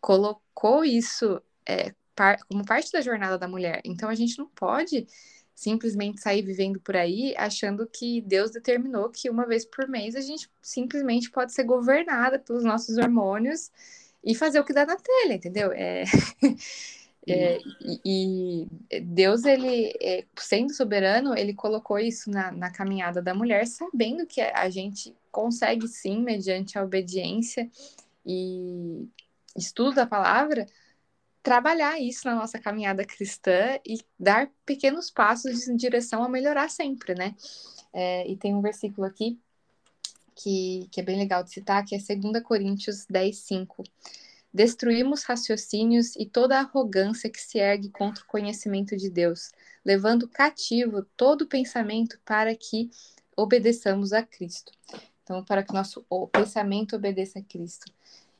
colocou 0.00 0.84
isso 0.84 1.42
é, 1.66 1.92
par, 2.14 2.38
como 2.48 2.64
parte 2.64 2.92
da 2.92 3.00
jornada 3.00 3.36
da 3.36 3.48
mulher. 3.48 3.80
Então 3.84 4.08
a 4.08 4.14
gente 4.14 4.38
não 4.38 4.46
pode 4.46 5.08
simplesmente 5.54 6.20
sair 6.20 6.42
vivendo 6.42 6.80
por 6.80 6.96
aí 6.96 7.34
achando 7.36 7.86
que 7.86 8.20
Deus 8.22 8.50
determinou 8.50 9.10
que 9.10 9.30
uma 9.30 9.46
vez 9.46 9.64
por 9.64 9.88
mês 9.88 10.14
a 10.14 10.20
gente 10.20 10.50
simplesmente 10.62 11.30
pode 11.30 11.52
ser 11.52 11.64
governada 11.64 12.38
pelos 12.38 12.64
nossos 12.64 12.98
hormônios 12.98 13.70
e 14.24 14.34
fazer 14.34 14.58
o 14.58 14.64
que 14.64 14.72
dá 14.72 14.86
na 14.86 14.96
telha, 14.96 15.34
entendeu? 15.34 15.70
É, 15.72 16.04
é, 17.28 17.58
e, 18.04 18.68
e, 18.90 19.00
Deus, 19.00 19.44
ele, 19.44 19.92
é, 20.00 20.24
sendo 20.36 20.72
soberano, 20.72 21.36
ele 21.36 21.52
colocou 21.52 21.98
isso 21.98 22.30
na, 22.30 22.50
na 22.50 22.70
caminhada 22.70 23.20
da 23.20 23.34
mulher, 23.34 23.66
sabendo 23.66 24.26
que 24.26 24.40
a 24.40 24.68
gente 24.70 25.14
consegue 25.30 25.86
sim, 25.88 26.22
mediante 26.22 26.78
a 26.78 26.82
obediência 26.82 27.70
e 28.24 29.06
estudo 29.56 29.96
da 29.96 30.06
palavra, 30.06 30.66
trabalhar 31.42 32.00
isso 32.00 32.26
na 32.26 32.34
nossa 32.34 32.58
caminhada 32.58 33.04
cristã 33.04 33.78
e 33.86 33.98
dar 34.18 34.50
pequenos 34.64 35.10
passos 35.10 35.68
em 35.68 35.76
direção 35.76 36.24
a 36.24 36.28
melhorar 36.28 36.70
sempre, 36.70 37.14
né? 37.14 37.34
É, 37.92 38.26
e 38.26 38.36
tem 38.36 38.54
um 38.54 38.62
versículo 38.62 39.06
aqui 39.06 39.38
que, 40.34 40.88
que 40.90 41.00
é 41.00 41.02
bem 41.02 41.18
legal 41.18 41.42
de 41.42 41.50
citar, 41.50 41.84
que 41.84 41.94
é 41.94 41.98
2 41.98 42.42
Coríntios 42.42 43.06
10, 43.08 43.36
5. 43.36 43.84
Destruímos 44.52 45.24
raciocínios 45.24 46.14
e 46.16 46.26
toda 46.26 46.58
arrogância 46.58 47.30
que 47.30 47.40
se 47.40 47.58
ergue 47.58 47.90
contra 47.90 48.22
o 48.22 48.26
conhecimento 48.26 48.96
de 48.96 49.10
Deus, 49.10 49.50
levando 49.84 50.28
cativo 50.28 51.04
todo 51.16 51.46
pensamento 51.46 52.18
para 52.24 52.54
que 52.54 52.90
obedeçamos 53.36 54.12
a 54.12 54.22
Cristo. 54.22 54.72
Então, 55.22 55.44
para 55.44 55.62
que 55.62 55.72
nosso 55.72 56.04
pensamento 56.30 56.96
obedeça 56.96 57.38
a 57.38 57.42
Cristo. 57.42 57.90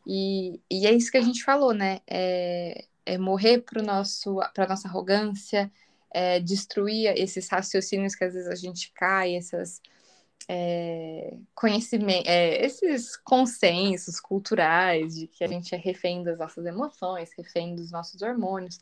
E, 0.06 0.60
e 0.70 0.86
é 0.86 0.92
isso 0.92 1.10
que 1.10 1.16
a 1.16 1.22
gente 1.22 1.42
falou, 1.42 1.72
né? 1.72 2.00
É, 2.06 2.84
é 3.06 3.18
morrer 3.18 3.58
para 3.62 3.82
para 4.54 4.68
nossa 4.68 4.86
arrogância, 4.86 5.72
é, 6.12 6.38
destruir 6.38 7.12
esses 7.16 7.48
raciocínios 7.48 8.14
que 8.14 8.24
às 8.24 8.34
vezes 8.34 8.48
a 8.48 8.54
gente 8.54 8.92
cai, 8.92 9.34
essas 9.34 9.80
é, 10.48 11.36
conhecimentos, 11.54 12.26
é, 12.26 12.64
esses 12.64 13.16
consensos 13.16 14.20
culturais 14.20 15.14
de 15.14 15.26
que 15.26 15.44
a 15.44 15.48
gente 15.48 15.74
é 15.74 15.78
refém 15.78 16.22
das 16.22 16.38
nossas 16.38 16.66
emoções, 16.66 17.30
refém 17.36 17.74
dos 17.74 17.90
nossos 17.90 18.20
hormônios. 18.22 18.78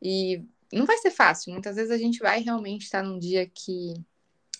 E 0.00 0.42
não 0.72 0.86
vai 0.86 0.96
ser 0.98 1.10
fácil. 1.10 1.52
Muitas 1.52 1.76
vezes 1.76 1.90
a 1.90 1.98
gente 1.98 2.18
vai 2.18 2.40
realmente 2.40 2.82
estar 2.82 3.02
num 3.02 3.18
dia 3.18 3.46
que 3.46 3.94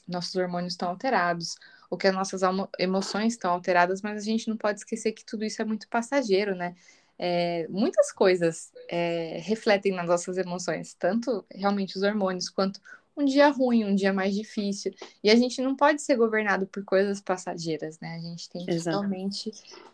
nossos 0.07 0.35
hormônios 0.37 0.75
estão 0.75 0.88
alterados, 0.88 1.57
ou 1.90 1.99
que 1.99 2.07
as 2.07 2.14
nossas 2.14 2.43
emoções 2.78 3.35
estão 3.35 3.52
alteradas, 3.52 4.02
mas 4.02 4.23
a 4.23 4.25
gente 4.25 4.49
não 4.49 4.57
pode 4.57 4.81
esquecer 4.81 5.12
que 5.12 5.25
tudo 5.25 5.45
isso 5.45 5.61
é 5.62 5.64
muito 5.64 5.88
passageiro, 5.88 6.55
né? 6.55 6.75
é, 7.19 7.66
muitas 7.69 8.12
coisas 8.12 8.73
é, 8.88 9.40
refletem 9.43 9.93
nas 9.93 10.07
nossas 10.07 10.37
emoções, 10.37 10.95
tanto 10.95 11.45
realmente 11.50 11.97
os 11.97 12.02
hormônios, 12.02 12.49
quanto 12.49 12.81
um 13.17 13.25
dia 13.25 13.49
ruim, 13.49 13.85
um 13.85 13.95
dia 13.95 14.13
mais 14.13 14.35
difícil. 14.35 14.93
E 15.25 15.31
a 15.31 15.37
gente 15.37 15.63
não 15.63 15.75
pode 15.75 16.03
ser 16.03 16.17
governado 16.17 16.67
por 16.67 16.85
coisas 16.85 17.21
passageiras, 17.21 17.99
né? 17.99 18.17
A 18.17 18.21
gente 18.21 18.49
tem 18.51 18.65
que 18.65 18.71
Exato. 18.71 18.99
realmente 18.99 19.53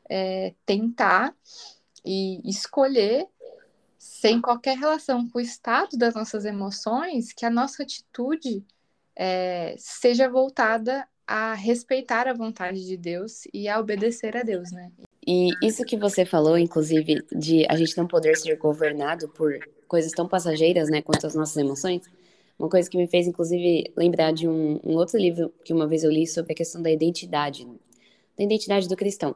é, 0.09 0.55
tentar 0.67 1.35
e 2.05 2.41
escolher, 2.45 3.29
sem 3.97 4.41
qualquer 4.41 4.77
relação 4.77 5.29
com 5.29 5.39
o 5.39 5.41
estado 5.41 5.97
das 5.97 6.15
nossas 6.15 6.45
emoções, 6.45 7.33
que 7.33 7.47
a 7.47 7.51
nossa 7.51 7.85
atitude 7.85 8.65
é, 9.15 9.77
seja 9.79 10.29
voltada 10.29 11.07
a 11.25 11.55
respeitar 11.55 12.27
a 12.27 12.35
vontade 12.35 12.85
de 12.85 12.97
Deus 12.97 13.45
e 13.55 13.69
a 13.69 13.79
obedecer 13.79 14.37
a 14.37 14.43
Deus, 14.43 14.73
né? 14.73 14.91
E 15.25 15.51
isso 15.63 15.85
que 15.85 15.97
você 15.97 16.25
falou, 16.25 16.59
inclusive, 16.59 17.25
de 17.31 17.65
a 17.69 17.77
gente 17.77 17.97
não 17.97 18.09
poder 18.09 18.37
ser 18.37 18.57
governado 18.57 19.29
por 19.29 19.57
coisas 19.87 20.11
tão 20.11 20.27
passageiras, 20.27 20.89
né, 20.89 21.01
quanto 21.01 21.27
as 21.27 21.35
nossas 21.35 21.57
emoções, 21.57 22.03
uma 22.63 22.69
coisa 22.69 22.89
que 22.89 22.97
me 22.97 23.09
fez, 23.09 23.27
inclusive, 23.27 23.93
lembrar 23.97 24.33
de 24.33 24.47
um, 24.47 24.79
um 24.85 24.95
outro 24.95 25.19
livro 25.19 25.53
que 25.65 25.73
uma 25.73 25.85
vez 25.85 26.05
eu 26.05 26.11
li 26.13 26.29
sobre 26.29 26.53
a 26.53 26.55
questão 26.55 26.81
da 26.81 26.93
identidade, 26.93 27.67
da 28.39 28.45
identidade 28.45 28.89
do 28.89 28.95
cristão. 28.95 29.35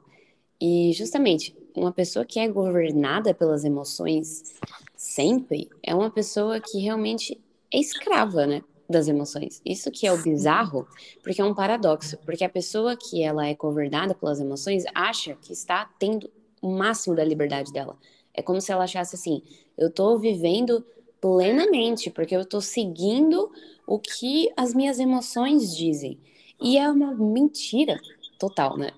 E, 0.60 0.92
justamente, 0.92 1.52
uma 1.74 1.90
pessoa 1.90 2.24
que 2.24 2.38
é 2.38 2.46
governada 2.46 3.34
pelas 3.34 3.64
emoções 3.64 4.54
sempre 4.96 5.68
é 5.82 5.92
uma 5.92 6.08
pessoa 6.08 6.60
que 6.60 6.78
realmente 6.78 7.40
é 7.74 7.80
escrava, 7.80 8.46
né? 8.46 8.62
das 8.88 9.08
emoções. 9.08 9.60
Isso 9.64 9.90
que 9.90 10.06
é 10.06 10.12
o 10.12 10.22
bizarro, 10.22 10.86
porque 11.20 11.40
é 11.40 11.44
um 11.44 11.52
paradoxo, 11.52 12.16
porque 12.18 12.44
a 12.44 12.48
pessoa 12.48 12.96
que 12.96 13.20
ela 13.20 13.44
é 13.44 13.52
governada 13.52 14.14
pelas 14.14 14.38
emoções 14.38 14.84
acha 14.94 15.34
que 15.42 15.52
está 15.52 15.90
tendo 15.98 16.30
o 16.62 16.70
máximo 16.70 17.16
da 17.16 17.24
liberdade 17.24 17.72
dela. 17.72 17.98
É 18.32 18.40
como 18.40 18.60
se 18.60 18.70
ela 18.70 18.84
achasse 18.84 19.16
assim: 19.16 19.42
eu 19.76 19.88
estou 19.88 20.16
vivendo 20.16 20.86
plenamente, 21.26 22.08
porque 22.08 22.36
eu 22.36 22.42
estou 22.42 22.60
seguindo 22.60 23.50
o 23.84 23.98
que 23.98 24.48
as 24.56 24.72
minhas 24.72 25.00
emoções 25.00 25.76
dizem. 25.76 26.20
E 26.60 26.78
é 26.78 26.88
uma 26.88 27.12
mentira 27.14 27.98
total, 28.38 28.78
né? 28.78 28.90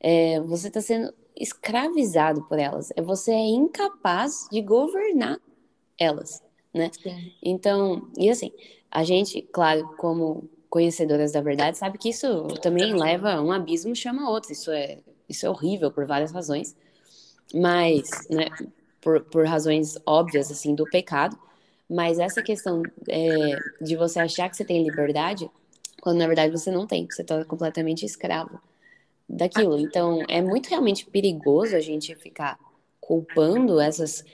É, 0.00 0.40
você 0.40 0.66
está 0.66 0.80
sendo 0.80 1.14
escravizado 1.36 2.42
por 2.48 2.58
elas. 2.58 2.90
É 2.96 3.00
você 3.00 3.30
é 3.30 3.46
incapaz 3.46 4.48
de 4.50 4.60
governar 4.60 5.38
elas, 5.96 6.42
né? 6.74 6.90
Sim. 7.00 7.32
Então, 7.40 8.10
e 8.18 8.28
assim, 8.28 8.50
a 8.90 9.04
gente, 9.04 9.40
claro, 9.42 9.88
como 9.96 10.50
conhecedoras 10.68 11.30
da 11.30 11.40
verdade, 11.40 11.78
sabe 11.78 11.96
que 11.96 12.08
isso 12.08 12.48
também 12.60 12.92
leva 12.92 13.40
um 13.40 13.52
abismo 13.52 13.94
chama 13.94 14.28
outro. 14.28 14.50
Isso 14.50 14.72
é, 14.72 14.98
isso 15.28 15.46
é 15.46 15.50
horrível 15.50 15.92
por 15.92 16.06
várias 16.06 16.32
razões. 16.32 16.76
Mas, 17.54 18.10
né, 18.28 18.48
por, 19.00 19.20
por 19.26 19.46
razões 19.46 19.96
óbvias, 20.04 20.50
assim, 20.50 20.74
do 20.74 20.84
pecado. 20.84 21.38
Mas 21.88 22.18
essa 22.18 22.42
questão 22.42 22.82
é, 23.08 23.58
de 23.80 23.96
você 23.96 24.20
achar 24.20 24.48
que 24.50 24.56
você 24.56 24.64
tem 24.64 24.84
liberdade, 24.84 25.50
quando 26.02 26.18
na 26.18 26.26
verdade 26.26 26.52
você 26.52 26.70
não 26.70 26.86
tem, 26.86 27.06
você 27.10 27.22
está 27.22 27.44
completamente 27.44 28.04
escravo 28.04 28.60
daquilo. 29.28 29.78
Então, 29.78 30.22
é 30.28 30.42
muito 30.42 30.68
realmente 30.68 31.06
perigoso 31.06 31.74
a 31.74 31.80
gente 31.80 32.14
ficar 32.14 32.58
culpando 33.00 33.80
essas, 33.80 34.24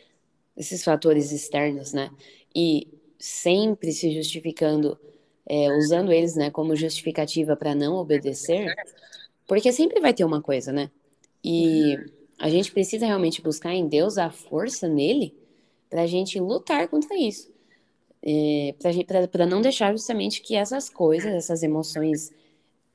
esses 0.57 0.83
fatores 0.83 1.31
externos, 1.31 1.93
né? 1.93 2.11
E 2.55 2.89
sempre 3.19 3.93
se 3.93 4.13
justificando, 4.13 4.99
é, 5.47 5.71
usando 5.77 6.13
eles, 6.13 6.35
né, 6.35 6.51
como 6.51 6.75
justificativa 6.75 7.57
para 7.57 7.75
não 7.75 7.95
obedecer, 7.95 8.75
porque 9.47 9.73
sempre 9.73 10.01
vai 10.01 10.13
ter 10.13 10.25
uma 10.25 10.43
coisa, 10.43 10.73
né? 10.73 10.91
E 11.43 11.97
a 12.39 12.49
gente 12.49 12.73
precisa 12.73 13.07
realmente 13.07 13.41
buscar 13.41 13.73
em 13.73 13.87
Deus 13.87 14.19
a 14.19 14.31
força 14.31 14.89
nele 14.89 15.35
para 15.88 16.03
a 16.03 16.07
gente 16.07 16.38
lutar 16.41 16.88
contra 16.88 17.17
isso. 17.17 17.53
É, 18.23 18.75
para 19.31 19.47
não 19.47 19.61
deixar 19.61 19.93
justamente 19.93 20.41
que 20.41 20.55
essas 20.55 20.88
coisas, 20.88 21.33
essas 21.33 21.62
emoções 21.62 22.33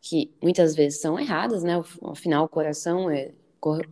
que 0.02 0.32
muitas 0.42 0.76
vezes 0.76 1.02
são 1.02 1.20
erradas, 1.20 1.64
né? 1.64 1.74
Afinal, 2.04 2.46
o 2.46 2.50
coração 2.50 3.10
é, 3.10 3.32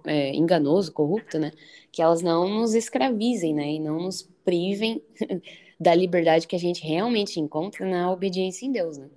é 0.06 0.36
enganoso, 0.36 0.92
corrupto, 0.92 1.38
né? 1.38 1.51
Que 1.92 2.01
elas 2.01 2.22
não 2.22 2.48
nos 2.50 2.74
escravizem, 2.74 3.54
né? 3.54 3.74
E 3.74 3.80
não 3.80 4.00
nos 4.01 4.24
privem 4.44 5.04
da 5.80 5.94
liberdade 5.94 6.48
que 6.48 6.56
a 6.56 6.60
gente 6.60 6.84
realmente 6.84 7.39
encontra 7.39 7.86
na 7.86 8.12
obediência 8.12 8.66
em 8.66 8.72
Deus, 8.72 8.98
né? 8.98 9.10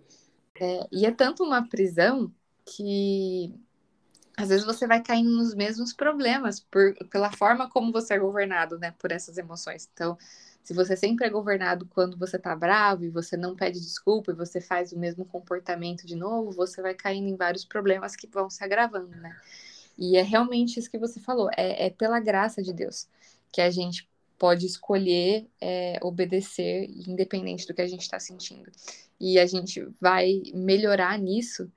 É, 0.61 0.87
e 0.93 1.07
é 1.07 1.11
tanto 1.11 1.43
uma 1.43 1.67
prisão 1.67 2.31
que 2.67 3.55
às 4.41 4.49
vezes 4.49 4.65
você 4.65 4.87
vai 4.87 5.03
caindo 5.03 5.31
nos 5.31 5.55
mesmos 5.55 5.93
problemas 5.93 6.61
por, 6.61 6.95
pela 7.11 7.31
forma 7.31 7.69
como 7.69 7.93
você 7.93 8.15
é 8.15 8.19
governado, 8.19 8.79
né, 8.79 8.95
por 8.99 9.13
essas 9.13 9.37
emoções. 9.39 9.89
Então, 9.93 10.17
se 10.63 10.75
você 10.75 10.97
sempre 10.97 11.27
é 11.27 11.31
governado 11.31 11.87
quando 11.87 12.17
você 12.17 12.39
tá 12.39 12.55
bravo 12.55 13.05
e 13.05 13.11
você 13.11 13.37
não 13.37 13.55
pede 13.55 13.81
desculpa 13.81 14.31
e 14.31 14.35
você 14.35 14.61
faz 14.61 14.93
o 14.93 14.99
mesmo 14.99 15.25
comportamento 15.25 16.07
de 16.07 16.17
novo, 16.17 16.53
você 16.53 16.81
vai 16.81 16.95
caindo 16.95 17.29
em 17.29 17.37
vários 17.37 17.65
problemas 17.65 18.17
que 18.17 18.27
vão 18.27 18.49
se 18.49 18.63
agravando, 18.65 19.17
né? 19.17 19.37
E 19.99 20.17
é 20.17 20.23
realmente 20.23 20.79
isso 20.79 20.91
que 20.91 20.99
você 20.99 21.21
falou, 21.21 21.51
é, 21.57 21.87
é 21.87 21.91
pela 21.91 22.21
graça 22.21 22.63
de 22.63 22.73
Deus 22.73 23.07
que 23.53 23.61
a 23.61 23.71
gente 23.71 24.09
pode 24.39 24.65
escolher 24.65 25.47
é, 25.61 25.99
obedecer, 26.03 26.89
independente 27.07 27.67
do 27.67 27.75
que 27.75 27.83
a 27.83 27.87
gente 27.87 28.03
está 28.03 28.19
sentindo. 28.19 28.71
E 29.19 29.39
a 29.39 29.45
gente 29.45 29.87
vai 30.01 30.43
melhorar 30.55 31.19
nisso 31.19 31.71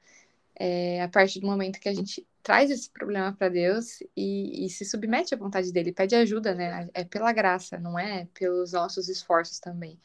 é, 0.55 1.01
a 1.01 1.07
partir 1.07 1.39
do 1.39 1.47
momento 1.47 1.79
que 1.79 1.89
a 1.89 1.93
gente 1.93 2.25
traz 2.41 2.69
esse 2.69 2.89
problema 2.89 3.33
para 3.33 3.49
Deus 3.49 4.01
e, 4.15 4.65
e, 4.65 4.69
se 4.69 4.85
submete 4.85 5.33
à 5.33 5.37
vontade 5.37 5.71
dele, 5.71 5.93
pede 5.93 6.15
ajuda, 6.15 6.53
né? 6.53 6.89
É 6.93 7.03
pela 7.03 7.31
graça, 7.31 7.79
não 7.79 7.97
é 7.97 8.27
pelos 8.33 8.73
nossos 8.73 9.07
esforços 9.07 9.59
também. 9.59 9.97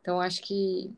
Então, 0.00 0.20
acho 0.20 0.42
que 0.42 0.92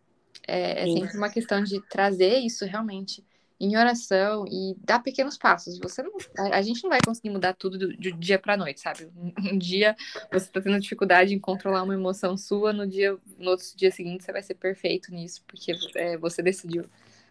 é, 0.46 0.82
é 0.82 0.92
sempre 0.92 1.16
uma 1.16 1.30
questão 1.30 1.62
de 1.62 1.80
trazer 1.88 2.38
isso 2.38 2.64
realmente 2.64 3.24
em 3.60 3.76
oração 3.76 4.44
e 4.46 4.76
dar 4.84 5.00
pequenos 5.00 5.36
passos. 5.36 5.78
Você 5.78 6.02
não, 6.02 6.12
a, 6.38 6.58
a 6.58 6.62
gente 6.62 6.82
não 6.82 6.90
vai 6.90 7.00
conseguir 7.04 7.30
mudar 7.30 7.54
tudo 7.54 7.76
do, 7.76 7.88
do 7.96 8.12
dia 8.12 8.38
para 8.38 8.56
noite, 8.56 8.80
sabe? 8.80 9.08
Um, 9.16 9.32
um 9.54 9.58
dia 9.58 9.96
você 10.32 10.46
está 10.46 10.60
tendo 10.60 10.78
dificuldade 10.80 11.34
em 11.34 11.38
controlar 11.38 11.82
uma 11.82 11.94
emoção 11.94 12.36
sua, 12.36 12.72
no 12.72 12.86
dia, 12.86 13.16
no 13.38 13.50
outro 13.50 13.66
dia 13.76 13.90
seguinte 13.90 14.24
você 14.24 14.32
vai 14.32 14.42
ser 14.42 14.54
perfeito 14.54 15.12
nisso, 15.12 15.42
porque 15.46 15.72
é, 15.96 16.16
você 16.16 16.42
decidiu 16.42 16.84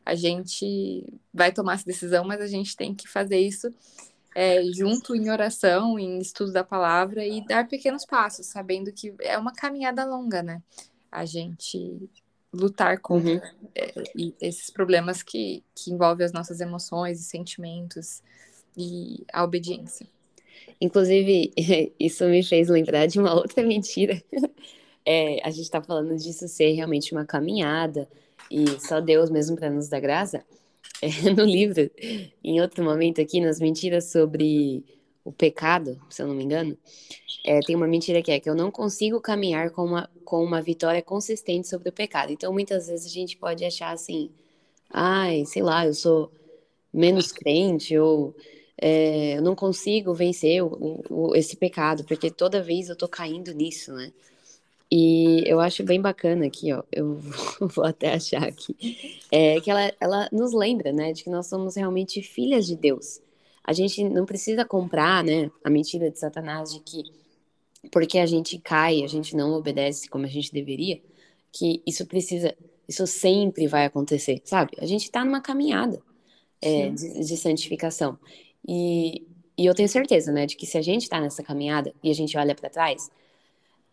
a 0.08 0.16
gente 0.16 1.06
vai 1.34 1.52
tomar 1.52 1.74
essa 1.74 1.86
decisão, 1.86 2.24
mas 2.24 2.40
a 2.40 2.48
gente 2.48 2.78
tem 2.78 2.96
que 2.96 3.10
fazer 3.10 3.40
isso 3.40 3.70
é, 4.34 4.64
junto 4.72 5.14
em 5.14 5.30
oração, 5.30 6.00
em 6.00 6.20
estudo 6.20 6.54
da 6.54 6.64
palavra 6.64 7.26
e 7.26 7.46
dar 7.46 7.68
pequenos 7.68 8.06
passos, 8.06 8.46
sabendo 8.46 8.90
que 8.94 9.14
é 9.20 9.38
uma 9.38 9.52
caminhada 9.52 10.06
longa, 10.06 10.42
né? 10.42 10.64
A 11.12 11.26
gente 11.26 12.10
lutar 12.54 13.00
contra 13.00 13.34
uhum. 13.34 13.42
é, 13.76 13.94
esses 14.40 14.70
problemas 14.70 15.22
que, 15.22 15.62
que 15.76 15.92
envolvem 15.92 16.26
as 16.26 16.32
nossas 16.32 16.62
emoções 16.62 17.20
e 17.20 17.24
sentimentos 17.26 18.24
e 18.78 19.26
a 19.34 19.44
obediência. 19.44 20.08
Inclusive, 20.80 21.52
isso 22.00 22.24
me 22.24 22.42
fez 22.44 22.70
lembrar 22.70 23.08
de 23.08 23.20
uma 23.20 23.34
outra 23.36 23.62
mentira. 23.62 24.24
É, 25.10 25.40
a 25.42 25.50
gente 25.50 25.64
está 25.64 25.82
falando 25.82 26.18
disso 26.18 26.50
ser 26.50 26.74
realmente 26.74 27.14
uma 27.14 27.26
caminhada, 27.26 28.10
e 28.52 28.66
só 28.78 29.00
Deus 29.00 29.30
mesmo 29.30 29.56
para 29.56 29.70
nos 29.70 29.88
dar 29.88 30.02
graça, 30.02 30.44
é, 31.02 31.30
no 31.32 31.46
livro, 31.46 31.90
em 32.44 32.60
outro 32.60 32.84
momento 32.84 33.22
aqui, 33.22 33.40
nas 33.40 33.58
mentiras 33.58 34.12
sobre 34.12 34.84
o 35.24 35.32
pecado, 35.32 35.98
se 36.10 36.22
eu 36.22 36.28
não 36.28 36.36
me 36.36 36.44
engano, 36.44 36.78
é, 37.46 37.62
tem 37.62 37.74
uma 37.74 37.88
mentira 37.88 38.22
que 38.22 38.32
é 38.32 38.40
que 38.42 38.50
eu 38.50 38.56
não 38.56 38.70
consigo 38.70 39.22
caminhar 39.22 39.72
com 39.72 39.86
uma, 39.86 40.10
com 40.26 40.44
uma 40.44 40.62
vitória 40.62 41.02
consistente 41.02 41.70
sobre 41.70 41.88
o 41.88 41.94
pecado. 41.94 42.34
Então, 42.34 42.52
muitas 42.52 42.88
vezes 42.88 43.06
a 43.06 43.10
gente 43.10 43.38
pode 43.38 43.64
achar 43.64 43.92
assim, 43.92 44.30
ai, 44.90 45.46
sei 45.46 45.64
lá, 45.64 45.86
eu 45.86 45.94
sou 45.94 46.30
menos 46.94 47.32
crente, 47.32 47.98
ou 47.98 48.36
é, 48.78 49.38
eu 49.38 49.42
não 49.42 49.56
consigo 49.56 50.14
vencer 50.14 50.62
o, 50.62 51.02
o, 51.10 51.34
esse 51.34 51.56
pecado, 51.56 52.04
porque 52.04 52.30
toda 52.30 52.62
vez 52.62 52.90
eu 52.90 52.96
tô 52.98 53.08
caindo 53.08 53.54
nisso, 53.54 53.94
né? 53.94 54.12
E 54.90 55.44
eu 55.46 55.60
acho 55.60 55.84
bem 55.84 56.02
bacana 56.02 56.46
aqui, 56.46 56.72
ó, 56.72 56.82
eu 56.92 57.18
vou 57.60 57.86
até 57.86 58.14
achar 58.14 58.44
aqui, 58.44 59.20
é 59.30 59.60
que 59.60 59.70
ela, 59.70 59.92
ela 60.00 60.30
nos 60.32 60.54
lembra, 60.54 60.94
né, 60.94 61.12
de 61.12 61.26
que 61.26 61.30
nós 61.30 61.48
somos 61.48 61.76
realmente 61.76 62.22
filhas 62.22 62.66
de 62.66 62.76
Deus. 62.76 63.20
A 63.66 63.74
gente 63.74 64.02
não 64.06 64.26
precisa 64.26 64.64
comprar, 64.64 65.26
né, 65.26 65.52
a 65.62 65.70
mentira 65.70 66.10
de 66.10 66.18
Satanás 66.18 66.74
de 66.74 66.80
que 66.80 67.04
porque 67.92 68.18
a 68.18 68.26
gente 68.26 68.58
cai, 68.60 69.04
a 69.04 69.08
gente 69.08 69.36
não 69.36 69.54
obedece 69.54 70.10
como 70.10 70.26
a 70.26 70.30
gente 70.30 70.52
deveria, 70.52 71.02
que 71.52 71.82
isso 71.86 72.06
precisa, 72.06 72.56
isso 72.88 73.06
sempre 73.08 73.68
vai 73.68 73.86
acontecer, 73.86 74.42
sabe? 74.46 74.72
A 74.80 74.86
gente 74.86 75.10
tá 75.10 75.24
numa 75.24 75.42
caminhada 75.42 76.02
é, 76.62 76.90
de, 76.90 77.26
de 77.26 77.38
santificação. 77.38 78.18
E, 78.68 79.26
e 79.58 79.66
eu 79.66 79.74
tenho 79.74 79.88
certeza, 79.90 80.32
né, 80.32 80.46
de 80.46 80.56
que 80.56 80.66
se 80.66 80.78
a 80.78 80.82
gente 80.82 81.08
tá 81.08 81.20
nessa 81.20 81.44
caminhada 81.44 81.94
e 82.04 82.10
a 82.10 82.14
gente 82.14 82.38
olha 82.38 82.56
para 82.56 82.70
trás, 82.70 83.10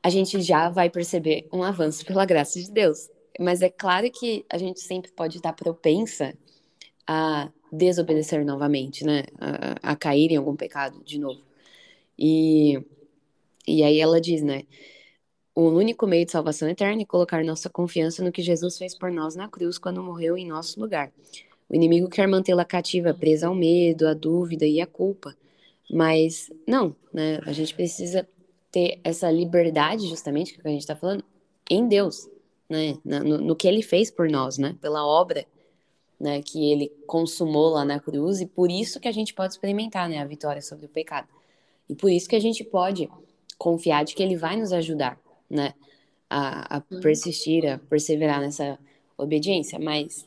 a 0.04 0.10
gente 0.10 0.42
já 0.42 0.68
vai 0.68 0.90
perceber 0.90 1.48
um 1.50 1.62
avanço 1.62 2.04
pela 2.04 2.26
graça 2.26 2.60
de 2.60 2.70
Deus. 2.70 3.08
Mas 3.40 3.62
é 3.62 3.70
claro 3.70 4.10
que 4.10 4.44
a 4.50 4.58
gente 4.58 4.78
sempre 4.80 5.10
pode 5.10 5.38
estar 5.38 5.54
propensa 5.54 6.36
a 7.06 7.50
desobedecer 7.72 8.44
novamente, 8.44 9.02
né? 9.02 9.22
A, 9.40 9.92
a 9.92 9.96
cair 9.96 10.30
em 10.30 10.36
algum 10.36 10.54
pecado 10.54 11.02
de 11.02 11.18
novo. 11.18 11.40
E, 12.18 12.78
e 13.66 13.82
aí 13.82 13.98
ela 13.98 14.20
diz, 14.20 14.42
né? 14.42 14.64
O 15.54 15.70
único 15.70 16.06
meio 16.06 16.26
de 16.26 16.32
salvação 16.32 16.68
eterna 16.68 17.00
é 17.00 17.06
colocar 17.06 17.42
nossa 17.42 17.70
confiança 17.70 18.22
no 18.22 18.30
que 18.30 18.42
Jesus 18.42 18.76
fez 18.76 18.94
por 18.94 19.10
nós 19.10 19.34
na 19.34 19.48
cruz 19.48 19.78
quando 19.78 20.02
morreu 20.02 20.36
em 20.36 20.46
nosso 20.46 20.78
lugar. 20.78 21.10
O 21.66 21.74
inimigo 21.74 22.10
quer 22.10 22.28
mantê-la 22.28 22.64
cativa, 22.64 23.14
presa 23.14 23.46
ao 23.46 23.54
medo, 23.54 24.06
à 24.06 24.12
dúvida 24.12 24.66
e 24.66 24.82
à 24.82 24.86
culpa. 24.86 25.34
Mas 25.90 26.52
não, 26.68 26.94
né? 27.10 27.40
A 27.46 27.52
gente 27.52 27.74
precisa 27.74 28.28
ter 28.74 28.98
essa 29.04 29.30
liberdade, 29.30 30.08
justamente, 30.08 30.58
que 30.58 30.66
a 30.66 30.70
gente 30.70 30.80
está 30.80 30.96
falando, 30.96 31.24
em 31.70 31.86
Deus, 31.86 32.28
né? 32.68 32.98
No, 33.04 33.38
no, 33.38 33.54
que 33.54 33.68
ele 33.68 33.82
fez 33.82 34.10
por 34.10 34.28
nós, 34.28 34.58
né? 34.58 34.74
Pela 34.80 35.06
obra 35.06 35.46
né, 36.18 36.42
que 36.42 36.72
ele 36.72 36.90
consumou 37.06 37.68
lá 37.68 37.84
na 37.84 38.00
cruz, 38.00 38.40
e 38.40 38.46
por 38.46 38.72
isso 38.72 38.98
que 38.98 39.06
a 39.06 39.12
gente 39.12 39.32
pode 39.32 39.52
experimentar 39.52 40.08
né, 40.08 40.18
a 40.18 40.24
vitória 40.24 40.60
sobre 40.60 40.86
o 40.86 40.88
pecado. 40.88 41.28
E 41.88 41.94
por 41.94 42.10
isso 42.10 42.28
que 42.28 42.34
a 42.34 42.40
gente 42.40 42.64
pode 42.64 43.08
confiar 43.56 44.04
de 44.04 44.12
que 44.12 44.22
ele 44.22 44.36
vai 44.36 44.56
nos 44.56 44.72
ajudar 44.72 45.20
né, 45.48 45.72
a, 46.28 46.78
a 46.78 46.82
uhum. 46.90 47.00
persistir, 47.00 47.64
a 47.66 47.78
perseverar 47.78 48.40
nessa 48.40 48.76
obediência. 49.16 49.78
Mas 49.78 50.26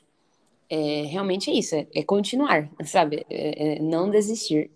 é, 0.69 1.01
realmente 1.01 1.51
é 1.51 1.53
isso, 1.53 1.75
é, 1.75 1.85
é 1.93 2.01
continuar, 2.01 2.69
sabe? 2.85 3.25
É, 3.29 3.75
é 3.75 3.79
não 3.81 4.09
desistir. 4.09 4.71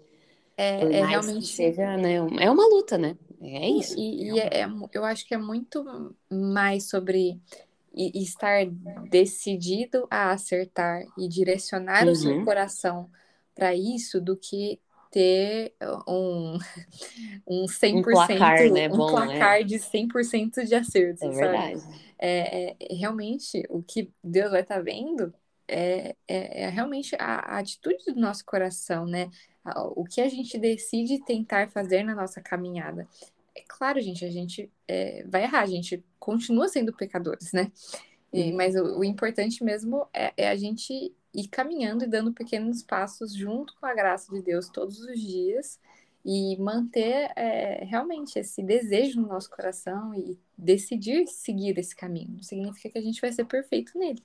É, 0.58 0.82
é 0.82 1.06
realmente. 1.06 1.48
Seja, 1.48 1.96
né, 1.96 2.16
é 2.16 2.52
uma 2.52 2.68
luta, 2.68 2.98
né? 2.98 3.16
É 3.42 3.70
isso. 3.70 3.98
E, 3.98 4.32
e 4.32 4.40
é, 4.40 4.62
é 4.62 4.70
eu 4.94 5.04
acho 5.04 5.26
que 5.28 5.34
é 5.34 5.38
muito 5.38 6.16
mais 6.30 6.90
sobre 6.90 7.40
estar 7.94 8.66
decidido 9.10 10.08
a 10.10 10.32
acertar 10.32 11.04
e 11.18 11.28
direcionar 11.28 12.06
uhum. 12.06 12.12
o 12.12 12.16
seu 12.16 12.32
uhum. 12.32 12.46
coração 12.46 13.10
para 13.54 13.76
isso 13.76 14.22
do 14.22 14.38
que 14.38 14.80
ter 15.12 15.74
um, 16.08 16.58
um 17.46 17.66
100%, 17.66 17.98
um 17.98 18.02
placar, 18.02 18.72
né? 18.72 18.88
um 18.88 18.98
Bom, 18.98 19.12
placar 19.12 19.60
né? 19.60 19.64
de 19.64 19.76
100% 19.76 20.66
de 20.66 20.76
acerto, 20.76 21.26
é? 21.26 21.30
Verdade. 21.30 21.82
É, 22.18 22.76
é, 22.80 22.96
realmente, 22.96 23.64
o 23.70 23.82
que 23.82 24.10
Deus 24.24 24.52
vai 24.52 24.62
estar 24.62 24.76
tá 24.76 24.82
vendo 24.82 25.34
é, 25.68 26.16
é, 26.28 26.64
é, 26.64 26.70
realmente 26.70 27.16
a, 27.16 27.56
a, 27.56 27.60
atitude 27.60 28.06
do 28.14 28.20
nosso 28.20 28.46
coração, 28.46 29.06
né? 29.06 29.30
O 29.96 30.04
que 30.04 30.22
a 30.22 30.28
gente 30.28 30.58
decide 30.58 31.24
tentar 31.24 31.70
fazer 31.70 32.04
na 32.04 32.16
nossa 32.16 32.42
caminhada. 32.42 33.08
É 33.56 33.64
claro, 33.68 34.00
gente, 34.00 34.26
a 34.26 34.32
gente 34.32 34.72
é, 34.88 35.24
vai 35.28 35.44
errar, 35.44 35.62
a 35.62 35.68
gente 35.68 36.04
continua 36.20 36.68
sendo 36.68 36.94
pecadores, 36.94 37.52
né? 37.52 37.72
E, 38.34 38.52
mas 38.54 38.76
o, 38.76 39.00
o, 39.00 39.04
importante 39.04 39.64
mesmo 39.64 40.08
é, 40.14 40.34
é, 40.38 40.50
a 40.50 40.56
gente 40.56 41.14
ir 41.34 41.48
caminhando 41.50 42.06
e 42.06 42.08
dando 42.08 42.32
pequenos 42.32 42.82
passos 42.82 43.34
junto 43.34 43.76
com 43.80 43.86
a 43.86 43.94
graça 43.94 44.34
de 44.34 44.42
Deus 44.42 44.70
todos 44.70 45.00
os 45.02 45.20
dias 45.20 45.80
e 46.24 46.56
manter 46.58 47.32
é, 47.36 47.84
realmente 47.84 48.40
esse 48.40 48.64
desejo 48.64 49.20
no 49.20 49.28
nosso 49.28 49.50
coração 49.50 50.14
e 50.14 50.38
decidir 50.58 51.28
seguir 51.28 51.78
esse 51.78 51.96
caminho. 51.96 52.36
Não 52.36 52.44
significa 52.44 52.90
que 52.90 52.98
a 52.98 53.02
gente 53.02 53.20
vai 53.20 53.32
ser 53.32 53.46
perfeito 53.46 53.98
nele. 53.98 54.24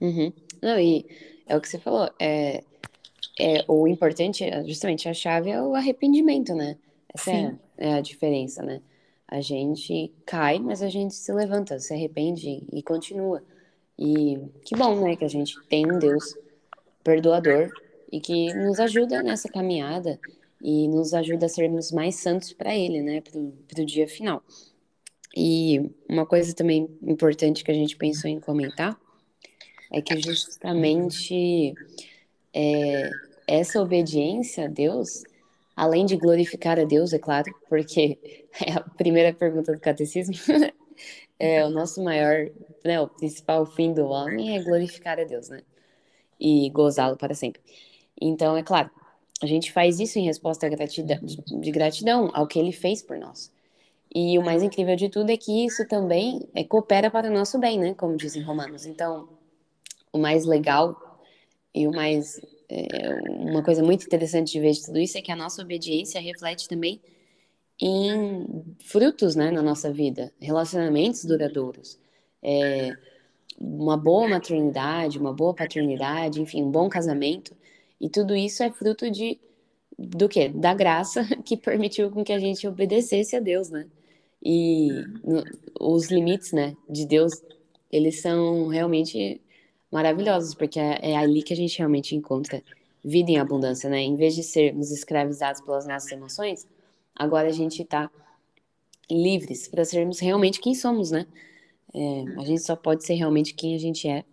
Uhum. 0.00 0.32
Não, 0.62 0.78
e 0.78 1.06
é 1.46 1.56
o 1.56 1.60
que 1.60 1.68
você 1.68 1.78
falou, 1.78 2.10
é, 2.20 2.62
é, 3.38 3.64
o 3.68 3.86
importante, 3.86 4.44
justamente, 4.66 5.08
a 5.08 5.14
chave 5.14 5.50
é 5.50 5.60
o 5.60 5.74
arrependimento, 5.74 6.54
né? 6.54 6.76
Essa 7.14 7.30
é, 7.30 7.54
é, 7.78 7.94
a 7.94 8.00
diferença, 8.00 8.62
né? 8.62 8.80
A 9.28 9.40
gente 9.40 10.12
cai, 10.24 10.58
mas 10.58 10.82
a 10.82 10.88
gente 10.88 11.14
se 11.14 11.32
levanta, 11.32 11.78
se 11.78 11.92
arrepende 11.92 12.62
e 12.72 12.82
continua. 12.82 13.42
E 13.98 14.38
que 14.64 14.76
bom, 14.76 15.00
né, 15.00 15.16
que 15.16 15.24
a 15.24 15.28
gente 15.28 15.54
tem 15.68 15.90
um 15.90 15.98
Deus 15.98 16.34
perdoador 17.02 17.70
e 18.12 18.20
que 18.20 18.52
nos 18.54 18.78
ajuda 18.78 19.22
nessa 19.22 19.48
caminhada 19.48 20.18
e 20.62 20.86
nos 20.88 21.12
ajuda 21.12 21.46
a 21.46 21.48
sermos 21.48 21.90
mais 21.92 22.16
santos 22.16 22.52
para 22.52 22.74
Ele, 22.74 23.02
né, 23.02 23.20
para 23.20 23.82
o 23.82 23.86
dia 23.86 24.06
final. 24.06 24.42
E 25.36 25.90
uma 26.08 26.24
coisa 26.24 26.54
também 26.54 26.88
importante 27.02 27.64
que 27.64 27.70
a 27.70 27.74
gente 27.74 27.96
pensou 27.96 28.30
em 28.30 28.40
comentar 28.40 28.98
é 29.92 30.00
que 30.00 30.18
justamente 30.20 31.74
é, 32.54 33.10
essa 33.46 33.80
obediência 33.80 34.64
a 34.64 34.68
Deus, 34.68 35.22
além 35.74 36.04
de 36.04 36.16
glorificar 36.16 36.78
a 36.78 36.84
Deus, 36.84 37.12
é 37.12 37.18
claro, 37.18 37.52
porque 37.68 38.18
é 38.64 38.72
a 38.72 38.80
primeira 38.80 39.32
pergunta 39.32 39.72
do 39.72 39.80
catecismo, 39.80 40.34
é 41.38 41.64
o 41.64 41.70
nosso 41.70 42.02
maior, 42.02 42.50
né, 42.84 43.00
o 43.00 43.08
principal 43.08 43.66
fim 43.66 43.92
do 43.92 44.06
homem 44.06 44.56
é 44.56 44.62
glorificar 44.62 45.18
a 45.20 45.24
Deus, 45.24 45.48
né? 45.48 45.62
E 46.38 46.68
gozá-lo 46.70 47.16
para 47.16 47.34
sempre. 47.34 47.62
Então, 48.20 48.56
é 48.56 48.62
claro, 48.62 48.90
a 49.42 49.46
gente 49.46 49.72
faz 49.72 50.00
isso 50.00 50.18
em 50.18 50.24
resposta 50.24 50.68
gratidão, 50.68 51.18
de 51.22 51.70
gratidão 51.70 52.30
ao 52.34 52.46
que 52.46 52.58
ele 52.58 52.72
fez 52.72 53.02
por 53.02 53.18
nós. 53.18 53.52
E 54.14 54.38
o 54.38 54.42
mais 54.42 54.62
incrível 54.62 54.96
de 54.96 55.08
tudo 55.08 55.30
é 55.30 55.36
que 55.36 55.66
isso 55.66 55.86
também 55.86 56.48
é, 56.54 56.64
coopera 56.64 57.10
para 57.10 57.28
o 57.28 57.32
nosso 57.32 57.58
bem, 57.58 57.78
né? 57.78 57.94
Como 57.94 58.16
dizem 58.16 58.42
Romanos. 58.42 58.86
Então, 58.86 59.28
o 60.12 60.18
mais 60.18 60.46
legal 60.46 61.20
e 61.74 61.86
o 61.86 61.92
mais 61.92 62.40
é, 62.68 63.14
uma 63.28 63.62
coisa 63.62 63.82
muito 63.82 64.04
interessante 64.04 64.52
de 64.52 64.60
ver 64.60 64.72
de 64.72 64.84
tudo 64.84 64.98
isso 64.98 65.16
é 65.16 65.22
que 65.22 65.32
a 65.32 65.36
nossa 65.36 65.62
obediência 65.62 66.20
reflete 66.20 66.68
também 66.68 67.00
em 67.80 68.64
frutos, 68.80 69.36
né, 69.36 69.50
na 69.50 69.62
nossa 69.62 69.92
vida, 69.92 70.32
relacionamentos 70.40 71.24
duradouros, 71.24 71.98
é, 72.42 72.96
uma 73.58 73.96
boa 73.96 74.28
maternidade, 74.28 75.18
uma 75.18 75.32
boa 75.32 75.54
paternidade, 75.54 76.40
enfim, 76.40 76.62
um 76.62 76.70
bom 76.70 76.88
casamento, 76.88 77.54
e 78.00 78.08
tudo 78.08 78.34
isso 78.34 78.62
é 78.62 78.70
fruto 78.70 79.10
de 79.10 79.38
do 79.98 80.28
que? 80.28 80.48
Da 80.48 80.74
graça 80.74 81.24
que 81.44 81.56
permitiu 81.56 82.10
com 82.10 82.22
que 82.22 82.32
a 82.32 82.38
gente 82.38 82.68
obedecesse 82.68 83.34
a 83.34 83.40
Deus, 83.40 83.70
né? 83.70 83.86
E 84.42 84.88
no, 85.24 85.42
os 85.80 86.10
limites, 86.10 86.52
né, 86.52 86.76
de 86.88 87.06
Deus, 87.06 87.32
eles 87.90 88.20
são 88.20 88.68
realmente 88.68 89.40
maravilhosos, 89.90 90.54
porque 90.54 90.78
é, 90.78 91.12
é 91.12 91.16
ali 91.16 91.42
que 91.42 91.52
a 91.52 91.56
gente 91.56 91.78
realmente 91.78 92.14
encontra 92.14 92.62
vida 93.04 93.30
em 93.30 93.38
abundância, 93.38 93.88
né? 93.88 94.00
Em 94.00 94.16
vez 94.16 94.34
de 94.34 94.42
sermos 94.42 94.90
escravizados 94.90 95.60
pelas 95.60 95.86
nossas 95.86 96.10
emoções, 96.10 96.66
agora 97.14 97.48
a 97.48 97.52
gente 97.52 97.82
está 97.82 98.10
livres 99.10 99.68
para 99.68 99.84
sermos 99.84 100.18
realmente 100.18 100.60
quem 100.60 100.74
somos, 100.74 101.10
né? 101.10 101.26
É, 101.94 102.40
a 102.40 102.44
gente 102.44 102.62
só 102.62 102.74
pode 102.74 103.04
ser 103.04 103.14
realmente 103.14 103.54
quem 103.54 103.74
a 103.74 103.78
gente 103.78 104.08
é 104.08 104.24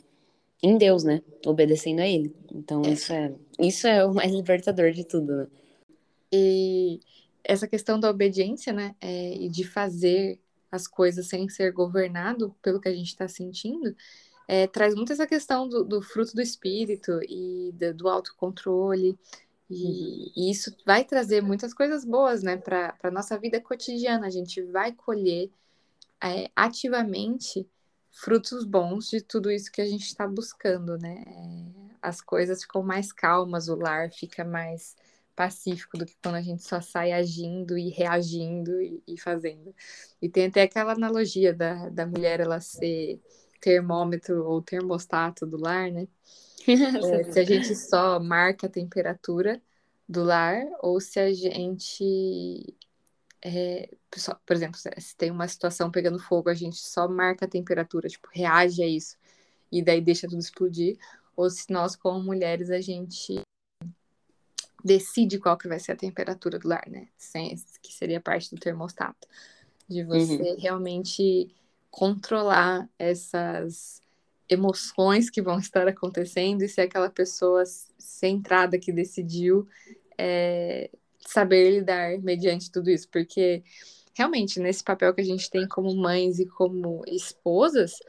em 0.61 0.77
Deus, 0.77 1.03
né? 1.03 1.21
Obedecendo 1.45 1.99
a 1.99 2.07
Ele. 2.07 2.35
Então 2.51 2.81
isso 2.81 3.13
é 3.13 3.33
isso 3.59 3.87
é 3.87 4.03
o 4.05 4.13
mais 4.13 4.31
libertador 4.31 4.91
de 4.91 5.03
tudo, 5.03 5.35
né? 5.35 5.47
E 6.31 6.99
essa 7.43 7.67
questão 7.67 7.99
da 7.99 8.09
obediência, 8.09 8.73
né? 8.73 8.95
É, 8.99 9.35
e 9.35 9.49
de 9.49 9.63
fazer 9.63 10.39
as 10.71 10.87
coisas 10.87 11.27
sem 11.27 11.47
ser 11.49 11.71
governado 11.71 12.55
pelo 12.59 12.81
que 12.81 12.89
a 12.89 12.95
gente 12.95 13.09
está 13.09 13.27
sentindo, 13.27 13.95
é, 14.47 14.67
traz 14.67 14.95
muito 14.95 15.13
essa 15.13 15.27
questão 15.27 15.67
do, 15.67 15.83
do, 15.83 16.01
fruto 16.01 16.33
do 16.33 16.41
espírito 16.41 17.19
e 17.23 17.71
do, 17.73 17.93
do 17.93 18.09
autocontrole. 18.09 19.17
E, 19.69 19.85
uhum. 19.85 20.31
e, 20.35 20.51
isso 20.51 20.75
vai 20.85 21.03
trazer 21.03 21.41
muitas 21.41 21.73
coisas 21.73 22.05
boas, 22.05 22.43
né, 22.43 22.57
para 22.57 22.95
a 23.03 23.11
nossa 23.11 23.37
vida 23.37 23.59
cotidiana. 23.61 24.27
A 24.27 24.29
gente 24.29 24.61
vai 24.63 24.91
colher 24.91 25.49
é, 26.23 26.49
ativamente 26.55 27.67
frutos 28.11 28.63
bons 28.63 29.09
de 29.09 29.21
tudo 29.21 29.51
isso 29.51 29.71
que 29.71 29.81
a 29.81 29.85
gente 29.85 30.05
está 30.05 30.27
buscando, 30.27 30.97
né? 30.97 31.23
É, 31.25 31.83
as 32.01 32.21
coisas 32.21 32.61
ficam 32.61 32.83
mais 32.83 33.11
calmas, 33.11 33.69
o 33.69 33.75
lar 33.75 34.11
fica 34.11 34.43
mais 34.43 34.95
pacífico 35.35 35.97
do 35.97 36.05
que 36.05 36.15
quando 36.21 36.35
a 36.35 36.41
gente 36.41 36.63
só 36.63 36.79
sai 36.79 37.11
agindo 37.11 37.77
e 37.77 37.89
reagindo 37.89 38.79
e, 38.81 39.01
e 39.07 39.19
fazendo. 39.19 39.73
E 40.21 40.29
tem 40.29 40.45
até 40.47 40.61
aquela 40.61 40.93
analogia 40.93 41.53
da, 41.53 41.89
da 41.89 42.05
mulher 42.05 42.39
ela 42.39 42.61
ser 42.61 43.19
termômetro 43.63 44.45
ou 44.45 44.61
termostato 44.61 45.45
do 45.45 45.57
lar, 45.57 45.89
né? 45.89 46.05
é, 46.67 47.23
se 47.23 47.39
a 47.39 47.43
gente 47.45 47.73
só 47.75 48.19
marca 48.19 48.67
a 48.67 48.69
temperatura 48.69 49.61
do 50.07 50.21
lar 50.21 50.65
ou 50.81 50.99
se 50.99 51.17
a 51.17 51.33
gente, 51.33 52.75
é, 53.41 53.89
por 54.45 54.53
exemplo, 54.53 54.77
se 54.77 55.15
tem 55.15 55.31
uma 55.31 55.47
situação 55.47 55.89
pegando 55.89 56.19
fogo, 56.19 56.49
a 56.49 56.53
gente 56.53 56.75
só 56.75 57.07
marca 57.07 57.45
a 57.45 57.49
temperatura, 57.49 58.09
tipo, 58.09 58.27
reage 58.33 58.83
a 58.83 58.87
isso 58.87 59.15
e 59.71 59.81
daí 59.81 60.01
deixa 60.01 60.27
tudo 60.27 60.39
explodir, 60.39 60.97
ou 61.35 61.49
se 61.49 61.71
nós, 61.71 61.95
como 61.95 62.21
mulheres, 62.21 62.69
a 62.69 62.81
gente 62.81 63.41
decide 64.83 65.39
qual 65.39 65.57
que 65.57 65.69
vai 65.69 65.79
ser 65.79 65.93
a 65.93 65.95
temperatura 65.95 66.59
do 66.59 66.67
lar, 66.67 66.83
né? 66.89 67.07
Sem, 67.17 67.55
que 67.81 67.93
seria 67.93 68.19
parte 68.19 68.53
do 68.53 68.59
termostato. 68.59 69.25
De 69.87 70.03
você 70.03 70.51
uhum. 70.51 70.59
realmente 70.59 71.55
controlar 71.93 72.89
essas 72.97 74.01
emoções 74.49 75.29
que 75.29 75.43
vão 75.43 75.59
estar 75.59 75.87
acontecendo 75.87 76.63
e 76.63 76.67
ser 76.67 76.81
aquela 76.81 77.07
pessoa 77.07 77.63
centrada 77.99 78.79
que 78.79 78.91
decidiu 78.91 79.67
é, 80.17 80.89
saber 81.19 81.69
lidar 81.69 82.17
mediante 82.17 82.71
tudo 82.71 82.89
isso, 82.89 83.07
porque 83.09 83.63
realmente 84.15 84.59
nesse 84.59 84.83
papel 84.83 85.13
que 85.13 85.21
a 85.21 85.23
gente 85.23 85.47
tem 85.51 85.67
como 85.67 85.95
mães 85.95 86.39
e 86.39 86.47
como 86.47 87.03
esposas, 87.05 87.99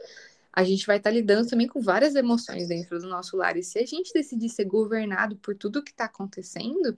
a 0.51 0.63
gente 0.63 0.87
vai 0.87 0.97
estar 0.97 1.11
lidando 1.11 1.47
também 1.47 1.67
com 1.67 1.79
várias 1.79 2.15
emoções 2.15 2.67
dentro 2.67 2.97
do 2.97 3.07
nosso 3.07 3.37
lar. 3.37 3.55
E 3.55 3.61
se 3.61 3.77
a 3.77 3.85
gente 3.85 4.11
decidir 4.11 4.49
ser 4.49 4.65
governado 4.65 5.35
por 5.35 5.55
tudo 5.55 5.83
que 5.83 5.91
está 5.91 6.05
acontecendo, 6.05 6.97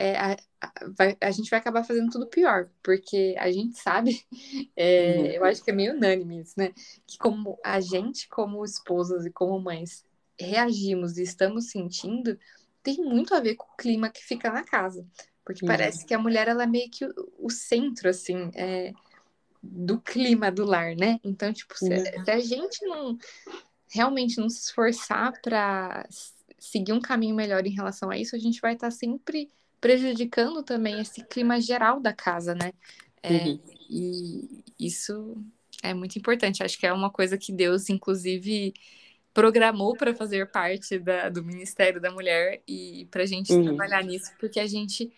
é, 0.00 0.16
a, 0.16 0.36
a, 0.60 0.72
vai, 0.96 1.16
a, 1.20 1.30
gente 1.32 1.50
vai 1.50 1.58
acabar 1.58 1.82
fazendo 1.82 2.08
tudo 2.08 2.28
pior, 2.28 2.70
porque 2.84 3.34
a 3.36 3.50
gente 3.50 3.76
sabe, 3.76 4.24
é, 4.76 5.16
uhum. 5.18 5.26
eu 5.26 5.44
acho 5.44 5.62
que 5.64 5.70
é 5.70 5.74
meio 5.74 5.92
unânime 5.92 6.40
isso, 6.40 6.54
né? 6.56 6.72
Que 7.04 7.18
como 7.18 7.58
a 7.64 7.80
gente, 7.80 8.28
como 8.28 8.64
esposas 8.64 9.26
e 9.26 9.30
como 9.30 9.58
mães, 9.60 10.04
reagimos 10.38 11.18
e 11.18 11.24
estamos 11.24 11.70
sentindo, 11.70 12.38
tem 12.80 12.98
muito 12.98 13.34
a 13.34 13.40
ver 13.40 13.56
com 13.56 13.64
o 13.64 13.76
clima 13.76 14.08
que 14.08 14.24
fica 14.24 14.52
na 14.52 14.62
casa. 14.62 15.04
Porque 15.44 15.64
uhum. 15.64 15.68
parece 15.68 16.06
que 16.06 16.14
a 16.14 16.18
mulher, 16.18 16.46
ela 16.46 16.62
é 16.62 16.66
meio 16.66 16.88
que 16.88 17.04
o, 17.04 17.32
o 17.36 17.50
centro, 17.50 18.08
assim, 18.08 18.52
é, 18.54 18.92
do 19.60 20.00
clima 20.00 20.52
do 20.52 20.64
lar, 20.64 20.94
né? 20.94 21.18
Então, 21.24 21.52
tipo, 21.52 21.76
se, 21.76 21.92
uhum. 21.92 22.24
se 22.24 22.30
a 22.30 22.38
gente 22.38 22.86
não 22.86 23.18
realmente 23.90 24.38
não 24.38 24.48
se 24.48 24.60
esforçar 24.60 25.32
para 25.42 26.06
seguir 26.56 26.92
um 26.92 27.00
caminho 27.00 27.34
melhor 27.34 27.66
em 27.66 27.74
relação 27.74 28.10
a 28.10 28.16
isso, 28.16 28.36
a 28.36 28.38
gente 28.38 28.60
vai 28.60 28.74
estar 28.74 28.92
sempre 28.92 29.50
prejudicando 29.80 30.62
também 30.62 31.00
esse 31.00 31.24
clima 31.24 31.60
geral 31.60 32.00
da 32.00 32.12
casa, 32.12 32.54
né? 32.54 32.72
É, 33.22 33.44
uhum. 33.44 33.60
E 33.90 34.64
isso 34.78 35.36
é 35.82 35.94
muito 35.94 36.18
importante. 36.18 36.62
Acho 36.62 36.78
que 36.78 36.86
é 36.86 36.92
uma 36.92 37.10
coisa 37.10 37.38
que 37.38 37.52
Deus, 37.52 37.88
inclusive, 37.88 38.74
programou 39.32 39.96
para 39.96 40.14
fazer 40.14 40.50
parte 40.50 40.98
da, 40.98 41.28
do 41.28 41.44
Ministério 41.44 42.00
da 42.00 42.10
Mulher 42.10 42.60
e 42.66 43.06
para 43.10 43.22
a 43.22 43.26
gente 43.26 43.52
uhum. 43.52 43.64
trabalhar 43.64 44.02
nisso, 44.02 44.32
porque 44.38 44.58
a 44.60 44.66
gente 44.66 45.12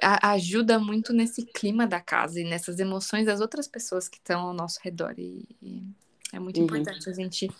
a, 0.00 0.32
ajuda 0.32 0.78
muito 0.78 1.12
nesse 1.12 1.44
clima 1.44 1.86
da 1.86 2.00
casa 2.00 2.40
e 2.40 2.44
nessas 2.44 2.78
emoções 2.78 3.26
das 3.26 3.40
outras 3.40 3.68
pessoas 3.68 4.08
que 4.08 4.18
estão 4.18 4.40
ao 4.40 4.54
nosso 4.54 4.80
redor. 4.82 5.14
E, 5.18 5.46
e 5.62 5.82
é 6.32 6.38
muito 6.38 6.58
uhum. 6.58 6.64
importante 6.64 7.08
a 7.08 7.12
gente, 7.12 7.50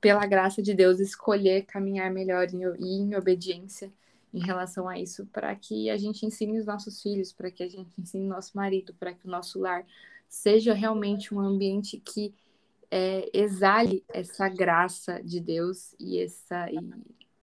pela 0.00 0.24
graça 0.26 0.62
de 0.62 0.72
Deus, 0.72 1.00
escolher 1.00 1.66
caminhar 1.66 2.10
melhor 2.10 2.48
e 2.48 2.56
em, 2.56 3.12
em 3.12 3.16
obediência 3.16 3.92
em 4.32 4.40
relação 4.40 4.88
a 4.88 4.98
isso, 4.98 5.26
para 5.26 5.54
que 5.56 5.90
a 5.90 5.96
gente 5.96 6.24
ensine 6.24 6.58
os 6.58 6.66
nossos 6.66 7.02
filhos, 7.02 7.32
para 7.32 7.50
que 7.50 7.62
a 7.62 7.68
gente 7.68 7.90
ensine 8.00 8.26
nosso 8.26 8.56
marido, 8.56 8.94
para 8.94 9.12
que 9.12 9.26
o 9.26 9.30
nosso 9.30 9.58
lar 9.58 9.84
seja 10.28 10.72
realmente 10.72 11.34
um 11.34 11.40
ambiente 11.40 11.98
que 11.98 12.32
é, 12.90 13.28
exale 13.32 14.04
essa 14.08 14.48
graça 14.48 15.22
de 15.22 15.40
Deus 15.40 15.94
e 15.98 16.18
essa, 16.18 16.70
e 16.70 16.78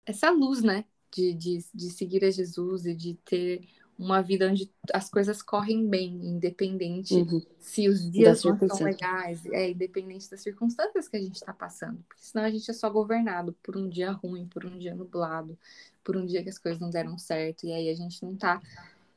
essa 0.06 0.30
luz, 0.30 0.62
né? 0.62 0.86
De, 1.12 1.34
de, 1.34 1.66
de 1.74 1.90
seguir 1.92 2.26
a 2.26 2.30
Jesus 2.30 2.86
e 2.86 2.94
de 2.94 3.14
ter 3.26 3.62
uma 3.98 4.22
vida 4.22 4.50
onde 4.50 4.70
as 4.94 5.10
coisas 5.10 5.42
correm 5.42 5.88
bem, 5.88 6.20
independente 6.26 7.16
uhum. 7.16 7.42
se 7.58 7.88
os 7.88 8.10
dias 8.12 8.44
não 8.44 8.58
são 8.68 8.86
legais, 8.86 9.46
é 9.46 9.72
independente 9.72 10.30
das 10.30 10.42
circunstâncias 10.42 11.08
que 11.08 11.16
a 11.16 11.22
gente 11.22 11.36
está 11.36 11.54
passando, 11.54 12.04
porque 12.08 12.22
senão 12.22 12.44
a 12.44 12.52
gente 12.52 12.70
é 12.70 12.74
só 12.74 12.90
governado 12.90 13.56
por 13.64 13.78
um 13.78 13.88
dia 13.88 14.12
ruim, 14.12 14.46
por 14.48 14.66
um 14.66 14.78
dia 14.78 14.94
nublado, 14.94 15.58
por 16.06 16.16
um 16.16 16.26
dia 16.26 16.44
que 16.44 16.50
as 16.50 16.58
coisas 16.58 16.80
não 16.80 16.90
deram 16.90 17.18
certo, 17.18 17.66
e 17.66 17.74
aí 17.74 17.90
a 17.90 17.96
gente 17.96 18.24
não 18.24 18.34
está 18.34 18.62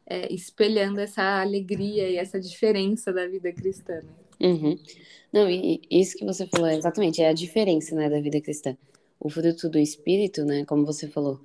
é, 0.06 0.32
espelhando 0.32 0.98
essa 0.98 1.40
alegria 1.40 2.08
e 2.08 2.16
essa 2.16 2.40
diferença 2.40 3.12
da 3.12 3.28
vida 3.28 3.52
cristã. 3.52 4.00
Né? 4.00 4.48
Uhum. 4.48 4.78
Não, 5.32 5.48
e 5.48 5.80
isso 5.90 6.16
que 6.16 6.24
você 6.24 6.46
falou, 6.46 6.68
exatamente, 6.68 7.22
é 7.22 7.28
a 7.28 7.34
diferença 7.34 7.94
né, 7.94 8.08
da 8.08 8.20
vida 8.20 8.40
cristã. 8.40 8.76
O 9.20 9.28
fruto 9.28 9.68
do 9.68 9.78
Espírito, 9.78 10.44
né, 10.44 10.64
como 10.64 10.86
você 10.86 11.06
falou, 11.06 11.38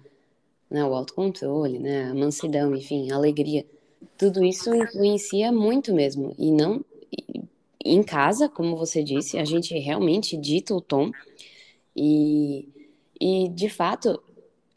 né, 0.72 0.84
o 0.86 0.94
autocontrole, 0.94 1.78
né, 1.78 2.06
a 2.06 2.14
mansidão, 2.14 2.74
enfim, 2.74 3.12
a 3.12 3.16
alegria, 3.16 3.66
tudo 4.18 4.44
isso 4.44 4.74
influencia 4.74 5.52
muito 5.52 5.94
mesmo. 5.94 6.34
E 6.38 6.52
não. 6.52 6.84
Em 7.84 8.02
casa, 8.02 8.48
como 8.48 8.78
você 8.78 9.04
disse, 9.04 9.38
a 9.38 9.44
gente 9.44 9.78
realmente 9.78 10.38
dita 10.38 10.74
o 10.74 10.80
tom. 10.80 11.12
E, 11.96 12.70
e 13.20 13.50
de 13.50 13.68
fato, 13.68 14.22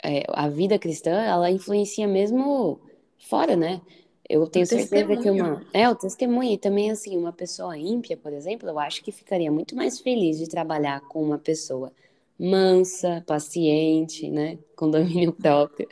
é, 0.03 0.25
a 0.29 0.49
vida 0.49 0.79
cristã, 0.79 1.13
ela 1.13 1.51
influencia 1.51 2.07
mesmo 2.07 2.81
fora, 3.19 3.57
né? 3.57 3.81
Eu 4.29 4.47
tenho 4.47 4.67
certeza 4.67 5.17
que 5.17 5.31
uma. 5.31 5.65
É, 5.73 5.89
o 5.89 5.95
testemunho. 5.95 6.53
E 6.53 6.59
também, 6.59 6.91
assim, 6.91 7.17
uma 7.17 7.33
pessoa 7.33 7.79
ímpia, 7.79 8.17
por 8.17 8.33
exemplo, 8.33 8.69
eu 8.69 8.79
acho 8.79 9.03
que 9.03 9.13
ficaria 9.13 9.51
muito 9.53 9.77
mais 9.77 10.01
feliz 10.01 10.39
de 10.39 10.49
trabalhar 10.49 11.01
com 11.03 11.23
uma 11.23 11.39
pessoa 11.39 11.93
mansa, 12.39 13.23
paciente, 13.27 14.29
né? 14.29 14.59
Com 14.75 14.91
domínio 14.91 15.33
próprio, 15.33 15.89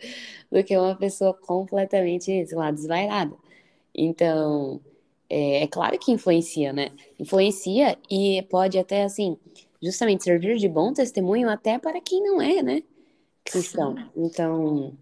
do 0.50 0.62
que 0.64 0.76
uma 0.76 0.96
pessoa 0.96 1.32
completamente, 1.32 2.46
sei 2.46 2.58
lá, 2.58 2.70
desvairada. 2.70 3.34
Então, 3.94 4.80
é, 5.30 5.62
é 5.62 5.66
claro 5.68 5.98
que 5.98 6.12
influencia, 6.12 6.72
né? 6.72 6.90
Influencia 7.18 7.96
e 8.10 8.42
pode 8.50 8.78
até, 8.78 9.04
assim, 9.04 9.38
justamente 9.80 10.24
servir 10.24 10.56
de 10.56 10.68
bom 10.68 10.92
testemunho 10.92 11.48
até 11.48 11.78
para 11.78 12.00
quem 12.00 12.20
não 12.22 12.42
é, 12.42 12.62
né? 12.62 12.82
Cristão. 13.44 13.96
Então, 14.16 14.96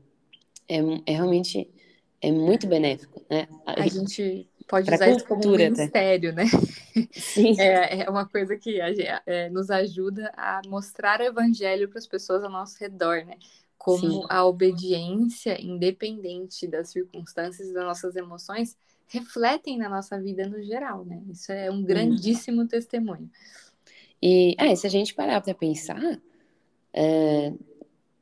é, 0.68 0.78
é 1.06 1.12
realmente 1.12 1.68
é 2.20 2.30
muito 2.30 2.66
benéfico, 2.66 3.20
né? 3.28 3.48
A 3.66 3.86
gente 3.88 4.48
pode 4.68 4.92
usar 4.92 5.10
isso 5.10 5.26
como 5.26 5.46
um 5.46 5.56
ministério, 5.56 6.32
né? 6.32 6.44
Sim. 7.12 7.56
É, 7.60 8.02
é 8.02 8.10
uma 8.10 8.26
coisa 8.26 8.56
que 8.56 8.80
a, 8.80 8.92
é, 9.26 9.50
nos 9.50 9.70
ajuda 9.70 10.32
a 10.36 10.60
mostrar 10.66 11.20
o 11.20 11.24
evangelho 11.24 11.88
para 11.88 11.98
as 11.98 12.06
pessoas 12.06 12.44
ao 12.44 12.50
nosso 12.50 12.78
redor, 12.78 13.24
né? 13.24 13.36
Como 13.76 13.98
Sim. 13.98 14.26
a 14.28 14.44
obediência, 14.44 15.60
independente 15.60 16.68
das 16.68 16.90
circunstâncias 16.90 17.68
e 17.68 17.74
das 17.74 17.84
nossas 17.84 18.14
emoções, 18.14 18.76
refletem 19.08 19.76
na 19.76 19.88
nossa 19.88 20.20
vida 20.20 20.46
no 20.48 20.62
geral, 20.62 21.04
né? 21.04 21.20
Isso 21.28 21.50
é 21.50 21.70
um 21.70 21.82
grandíssimo 21.82 22.66
testemunho. 22.68 23.28
E 24.22 24.54
é, 24.58 24.74
se 24.76 24.86
a 24.86 24.90
gente 24.90 25.12
parar 25.12 25.40
para 25.40 25.54
pensar, 25.54 26.00
é, 26.92 27.52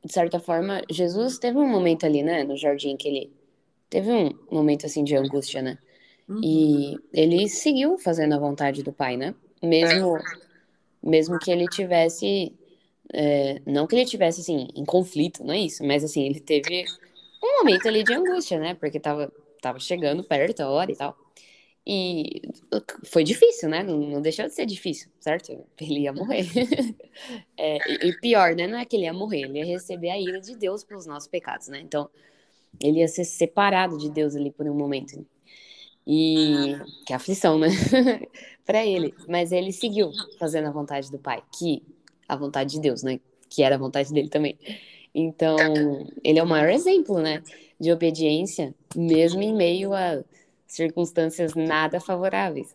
de 0.04 0.12
certa 0.12 0.40
forma, 0.40 0.82
Jesus 0.90 1.38
teve 1.38 1.58
um 1.58 1.68
momento 1.68 2.06
ali, 2.06 2.22
né, 2.22 2.42
no 2.44 2.56
jardim 2.56 2.96
que 2.96 3.08
ele 3.08 3.32
teve 3.88 4.10
um 4.10 4.32
momento 4.50 4.86
assim 4.86 5.04
de 5.04 5.16
angústia, 5.16 5.60
né? 5.60 5.78
Uhum. 6.28 6.40
E 6.42 6.98
ele 7.12 7.48
seguiu 7.48 7.98
fazendo 7.98 8.34
a 8.34 8.38
vontade 8.38 8.82
do 8.82 8.92
pai, 8.92 9.16
né? 9.16 9.34
Mesmo, 9.60 10.16
mesmo 11.02 11.38
que 11.38 11.50
ele 11.50 11.66
tivesse. 11.66 12.54
É, 13.12 13.60
não 13.66 13.88
que 13.88 13.96
ele 13.96 14.04
tivesse 14.04 14.40
assim, 14.40 14.68
em 14.76 14.84
conflito, 14.84 15.42
não 15.42 15.52
é 15.52 15.58
isso, 15.58 15.84
mas 15.84 16.04
assim, 16.04 16.24
ele 16.24 16.38
teve 16.38 16.84
um 17.42 17.58
momento 17.58 17.88
ali 17.88 18.04
de 18.04 18.12
angústia, 18.12 18.58
né? 18.60 18.74
Porque 18.74 19.00
tava, 19.00 19.32
tava 19.60 19.80
chegando 19.80 20.22
perto 20.22 20.60
a 20.60 20.70
hora 20.70 20.92
e 20.92 20.96
tal. 20.96 21.16
E 21.86 22.42
foi 23.04 23.24
difícil, 23.24 23.68
né? 23.68 23.82
Não, 23.82 23.98
não 23.98 24.20
deixou 24.20 24.46
de 24.46 24.54
ser 24.54 24.66
difícil, 24.66 25.10
certo? 25.18 25.50
Ele 25.80 26.00
ia 26.00 26.12
morrer. 26.12 26.44
é, 27.56 28.06
e, 28.06 28.12
pior, 28.20 28.54
né? 28.54 28.66
Não 28.66 28.78
é 28.78 28.84
que 28.84 28.96
ele 28.96 29.04
ia 29.04 29.12
morrer, 29.12 29.42
ele 29.42 29.58
ia 29.58 29.64
receber 29.64 30.10
a 30.10 30.20
ira 30.20 30.40
de 30.40 30.56
Deus 30.56 30.84
pelos 30.84 31.06
nossos 31.06 31.28
pecados, 31.28 31.68
né? 31.68 31.80
Então, 31.80 32.08
ele 32.82 33.00
ia 33.00 33.08
ser 33.08 33.24
separado 33.24 33.98
de 33.98 34.10
Deus 34.10 34.36
ali 34.36 34.50
por 34.50 34.68
um 34.68 34.74
momento. 34.74 35.26
E 36.06 36.76
que 37.06 37.12
aflição, 37.12 37.58
né? 37.58 37.68
para 38.64 38.84
ele. 38.84 39.14
Mas 39.28 39.50
ele 39.50 39.72
seguiu 39.72 40.10
fazendo 40.38 40.68
a 40.68 40.72
vontade 40.72 41.10
do 41.10 41.18
Pai, 41.18 41.42
que 41.58 41.82
a 42.28 42.36
vontade 42.36 42.72
de 42.72 42.80
Deus, 42.80 43.02
né? 43.02 43.18
Que 43.48 43.62
era 43.62 43.74
a 43.74 43.78
vontade 43.78 44.12
dele 44.12 44.28
também. 44.28 44.58
Então, 45.14 45.56
ele 46.22 46.38
é 46.38 46.42
o 46.42 46.46
maior 46.46 46.68
exemplo, 46.68 47.20
né? 47.20 47.42
De 47.80 47.90
obediência, 47.90 48.74
mesmo 48.94 49.42
em 49.42 49.54
meio 49.54 49.92
a 49.94 50.22
circunstâncias 50.74 51.54
nada 51.54 52.00
favoráveis. 52.00 52.74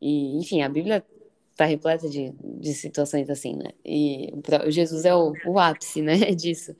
E, 0.00 0.36
enfim, 0.38 0.62
a 0.62 0.68
Bíblia 0.68 1.04
está 1.52 1.64
repleta 1.64 2.08
de, 2.08 2.32
de 2.42 2.74
situações 2.74 3.28
assim, 3.28 3.56
né? 3.56 3.70
E 3.84 4.32
Jesus 4.68 5.04
é 5.04 5.14
o, 5.14 5.32
o 5.46 5.58
ápice, 5.58 6.02
né? 6.02 6.16
Disso. 6.34 6.74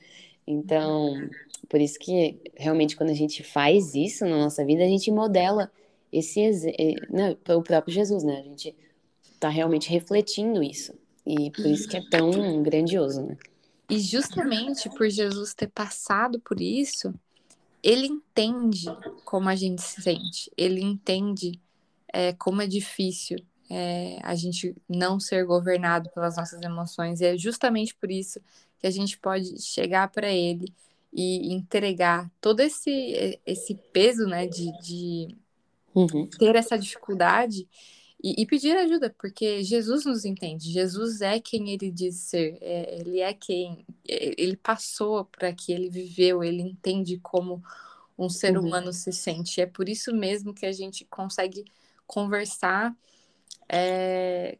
Então, 0.46 1.28
por 1.68 1.80
isso 1.80 1.98
que 1.98 2.38
realmente 2.56 2.96
quando 2.96 3.10
a 3.10 3.14
gente 3.14 3.42
faz 3.42 3.94
isso 3.94 4.24
na 4.24 4.38
nossa 4.38 4.64
vida, 4.64 4.84
a 4.84 4.88
gente 4.88 5.10
modela 5.10 5.70
esse 6.12 6.40
né, 7.10 7.36
o 7.48 7.62
próprio 7.62 7.92
Jesus, 7.92 8.22
né? 8.22 8.38
A 8.40 8.42
gente 8.42 8.74
está 9.32 9.48
realmente 9.48 9.90
refletindo 9.90 10.62
isso. 10.62 10.94
E 11.26 11.50
por 11.50 11.66
isso 11.66 11.88
que 11.88 11.96
é 11.96 12.02
tão 12.08 12.62
grandioso, 12.62 13.22
né? 13.22 13.36
E 13.90 13.98
justamente 13.98 14.88
por 14.90 15.08
Jesus 15.08 15.54
ter 15.54 15.68
passado 15.68 16.40
por 16.40 16.60
isso, 16.60 17.12
ele 17.82 18.06
entende 18.06 18.86
como 19.24 19.48
a 19.48 19.54
gente 19.56 19.82
se 19.82 20.02
sente. 20.02 20.50
Ele 20.56 20.80
entende 20.80 21.60
é, 22.12 22.32
como 22.32 22.62
é 22.62 22.66
difícil 22.66 23.38
é, 23.70 24.18
a 24.22 24.34
gente 24.34 24.74
não 24.88 25.20
ser 25.20 25.44
governado 25.44 26.10
pelas 26.10 26.36
nossas 26.36 26.60
emoções. 26.62 27.20
E 27.20 27.26
é 27.26 27.36
justamente 27.36 27.94
por 27.94 28.10
isso 28.10 28.40
que 28.78 28.86
a 28.86 28.90
gente 28.90 29.18
pode 29.18 29.60
chegar 29.60 30.08
para 30.08 30.30
ele 30.30 30.72
e 31.12 31.52
entregar 31.52 32.30
todo 32.40 32.60
esse, 32.60 33.40
esse 33.46 33.74
peso, 33.92 34.26
né, 34.26 34.46
de, 34.46 34.70
de 34.80 35.36
uhum. 35.94 36.26
ter 36.26 36.54
essa 36.54 36.78
dificuldade 36.78 37.68
e, 38.22 38.42
e, 38.42 38.46
pedir 38.46 38.76
ajuda, 38.76 39.14
porque 39.16 39.62
Jesus 39.62 40.04
nos 40.04 40.24
entende, 40.24 40.72
Jesus 40.72 41.20
é 41.20 41.38
quem 41.38 41.70
ele 41.70 41.90
diz 41.90 42.16
ser, 42.16 42.58
é, 42.60 42.98
ele 42.98 43.20
é 43.20 43.32
quem, 43.32 43.86
é, 44.08 44.34
ele 44.36 44.56
passou 44.56 45.24
para 45.24 45.52
que 45.52 45.72
ele 45.72 45.88
viveu, 45.88 46.42
ele 46.42 46.62
entende 46.62 47.18
como 47.18 47.62
um 48.18 48.28
ser 48.28 48.58
uhum. 48.58 48.66
humano 48.66 48.92
se 48.92 49.12
sente. 49.12 49.60
É 49.60 49.66
por 49.66 49.88
isso 49.88 50.12
mesmo 50.12 50.52
que 50.52 50.66
a 50.66 50.72
gente 50.72 51.04
consegue 51.04 51.64
conversar 52.06 52.92
é, 53.68 54.58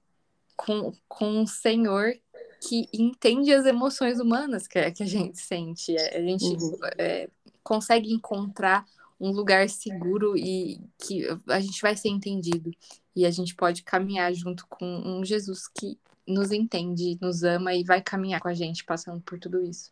com, 0.57 0.93
com 1.09 1.41
um 1.41 1.47
Senhor 1.47 2.15
que 2.61 2.89
entende 2.93 3.53
as 3.53 3.67
emoções 3.67 4.21
humanas 4.21 4.69
que, 4.69 4.91
que 4.93 5.03
a 5.03 5.07
gente 5.07 5.39
sente. 5.39 5.97
É, 5.97 6.19
a 6.19 6.23
gente 6.23 6.45
uhum. 6.45 6.79
é, 6.97 7.29
consegue 7.65 8.13
encontrar 8.13 8.87
um 9.21 9.31
lugar 9.31 9.69
seguro 9.69 10.37
e 10.37 10.81
que 10.99 11.27
a 11.49 11.61
gente 11.61 11.81
vai 11.83 11.97
ser 11.97 12.09
entendido. 12.09 12.71
E 13.15 13.27
a 13.27 13.31
gente 13.31 13.55
pode 13.55 13.83
caminhar 13.83 14.33
junto 14.33 14.67
com 14.67 14.87
um 14.87 15.25
Jesus 15.25 15.67
que 15.67 15.99
nos 16.27 16.53
entende, 16.53 17.19
nos 17.21 17.43
ama 17.43 17.75
e 17.75 17.83
vai 17.83 18.03
caminhar 18.03 18.41
com 18.41 18.49
a 18.49 18.55
gente 18.55 18.85
passando 18.85 19.21
por 19.23 19.39
tudo 19.39 19.63
isso. 19.63 19.91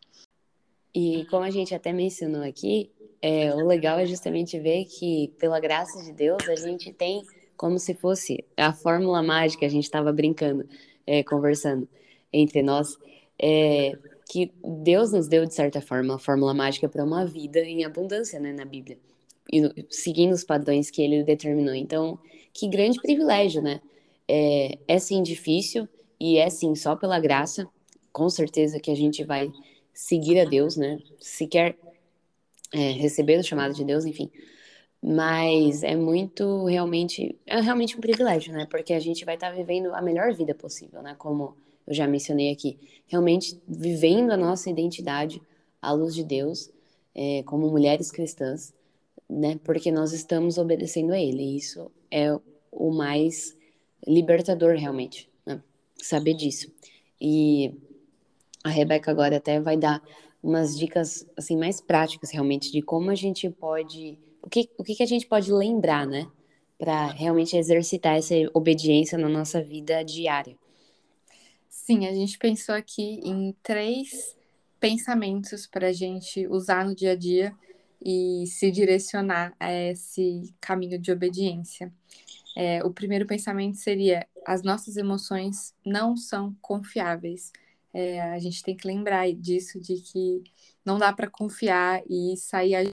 E 0.95 1.27
como 1.27 1.45
a 1.45 1.51
gente 1.51 1.75
até 1.75 1.93
mencionou 1.93 2.43
aqui, 2.43 2.91
é, 3.21 3.55
o 3.55 3.67
legal 3.67 3.99
é 3.99 4.07
justamente 4.07 4.59
ver 4.59 4.85
que, 4.85 5.33
pela 5.39 5.59
graça 5.59 6.03
de 6.03 6.13
Deus, 6.13 6.49
a 6.49 6.55
gente 6.55 6.93
tem 6.93 7.23
como 7.57 7.79
se 7.79 7.95
fosse 7.95 8.45
a 8.57 8.73
fórmula 8.73 9.23
mágica, 9.23 9.67
a 9.67 9.69
gente 9.69 9.85
estava 9.85 10.13
brincando, 10.13 10.69
é, 11.07 11.23
conversando 11.23 11.89
entre 12.33 12.63
nós, 12.63 12.97
é, 13.39 13.93
que 14.29 14.53
Deus 14.83 15.13
nos 15.13 15.29
deu, 15.29 15.47
de 15.47 15.55
certa 15.55 15.81
forma, 15.81 16.17
a 16.17 16.19
fórmula 16.19 16.53
mágica 16.53 16.89
para 16.89 17.05
uma 17.05 17.25
vida 17.25 17.61
em 17.61 17.85
abundância 17.85 18.39
né, 18.39 18.53
na 18.53 18.65
Bíblia, 18.65 18.99
seguindo 19.91 20.33
os 20.33 20.45
padrões 20.45 20.91
que 20.91 21.03
ele 21.03 21.23
determinou. 21.23 21.75
Então, 21.75 22.19
que 22.53 22.69
grande 22.69 23.01
privilégio, 23.01 23.63
né? 23.63 23.81
É, 24.29 24.79
é 24.89 24.99
sim 24.99 25.23
difícil 25.23 25.89
e 26.19 26.39
é 26.39 26.49
sim 26.51 26.75
só 26.75 26.97
pela 26.97 27.21
graça, 27.21 27.69
com 28.13 28.29
certeza 28.29 28.81
que 28.81 28.91
a 28.91 28.97
gente 28.97 29.23
vai 29.25 29.53
seguir 29.93 30.41
a 30.41 30.45
Deus, 30.45 30.77
né? 30.77 30.99
Se 31.21 31.47
quer 31.47 31.77
é, 32.73 32.93
receber 32.93 33.39
o 33.39 33.45
chamado 33.45 33.75
de 33.75 33.85
Deus, 33.85 34.05
enfim. 34.05 34.31
Mas 35.03 35.83
é 35.83 35.95
muito 35.95 36.65
realmente, 36.65 37.39
é 37.47 37.61
realmente 37.61 37.97
um 37.97 38.01
privilégio, 38.01 38.53
né? 38.53 38.67
Porque 38.71 38.93
a 38.93 38.99
gente 38.99 39.25
vai 39.25 39.35
estar 39.35 39.51
tá 39.51 39.57
vivendo 39.57 39.95
a 39.95 40.03
melhor 40.03 40.35
vida 40.35 40.55
possível, 40.55 41.03
né? 41.03 41.15
Como 41.19 41.57
eu 41.87 41.95
já 41.95 42.07
mencionei 42.07 42.51
aqui, 42.51 42.79
realmente 43.07 43.61
vivendo 43.69 44.33
a 44.33 44.37
nossa 44.37 44.69
identidade 44.69 45.41
à 45.81 45.93
luz 45.93 46.15
de 46.15 46.25
Deus, 46.25 46.71
é, 47.15 47.43
como 47.45 47.71
mulheres 47.71 48.11
cristãs, 48.11 48.75
né? 49.29 49.59
Porque 49.65 49.91
nós 49.91 50.13
estamos 50.13 50.59
obedecendo 50.59 51.13
a 51.13 51.19
Ele. 51.19 51.43
E 51.43 51.57
isso 51.57 51.91
é 52.11 52.37
o 52.71 52.91
mais 52.93 53.57
libertador, 54.07 54.77
realmente, 54.77 55.29
né? 55.45 55.63
saber 55.97 56.35
disso. 56.35 56.73
E 57.21 57.75
a 58.63 58.69
Rebeca 58.69 59.11
agora 59.11 59.37
até 59.37 59.61
vai 59.61 59.77
dar 59.77 60.03
umas 60.43 60.79
dicas 60.79 61.27
assim 61.37 61.57
mais 61.57 61.81
práticas 61.81 62.31
realmente 62.31 62.71
de 62.71 62.81
como 62.81 63.11
a 63.11 63.15
gente 63.15 63.49
pode 63.51 64.19
o 64.43 64.49
que 64.49 64.71
o 64.79 64.85
que, 64.85 65.03
a 65.03 65.07
gente 65.07 65.27
pode 65.27 65.51
lembrar 65.53 66.07
né 66.07 66.31
para 66.79 67.07
realmente 67.07 67.57
exercitar 67.57 68.17
essa 68.17 68.35
obediência 68.55 69.19
na 69.19 69.29
nossa 69.29 69.63
vida 69.63 70.05
diária 70.05 70.57
Sim, 71.69 72.07
a 72.07 72.13
gente 72.13 72.37
pensou 72.39 72.75
aqui 72.75 73.21
em 73.23 73.55
três 73.63 74.37
pensamentos 74.81 75.69
para 75.69 75.89
a 75.89 75.93
gente 75.93 76.45
usar 76.49 76.85
no 76.85 76.97
dia 76.97 77.13
a 77.13 77.17
dia 77.17 77.55
e 78.07 78.47
se 78.47 78.71
direcionar 78.71 79.53
a 79.59 79.73
esse 79.73 80.55
caminho 80.61 80.97
de 80.97 81.11
obediência. 81.11 81.93
É, 82.57 82.83
o 82.85 82.93
primeiro 82.93 83.27
pensamento 83.27 83.79
seria: 83.79 84.25
as 84.47 84.63
nossas 84.63 84.97
emoções 84.97 85.75
não 85.85 86.17
são 86.17 86.57
confiáveis. 86.63 87.53
É, 87.93 88.21
a 88.21 88.39
gente 88.39 88.63
tem 88.63 88.77
que 88.77 88.87
lembrar 88.87 89.29
disso, 89.33 89.81
de 89.81 89.97
que 90.01 90.45
não 90.85 90.99
dá 90.99 91.13
para 91.13 91.29
confiar 91.29 92.01
e 92.09 92.37
sair 92.37 92.77
a 92.77 92.85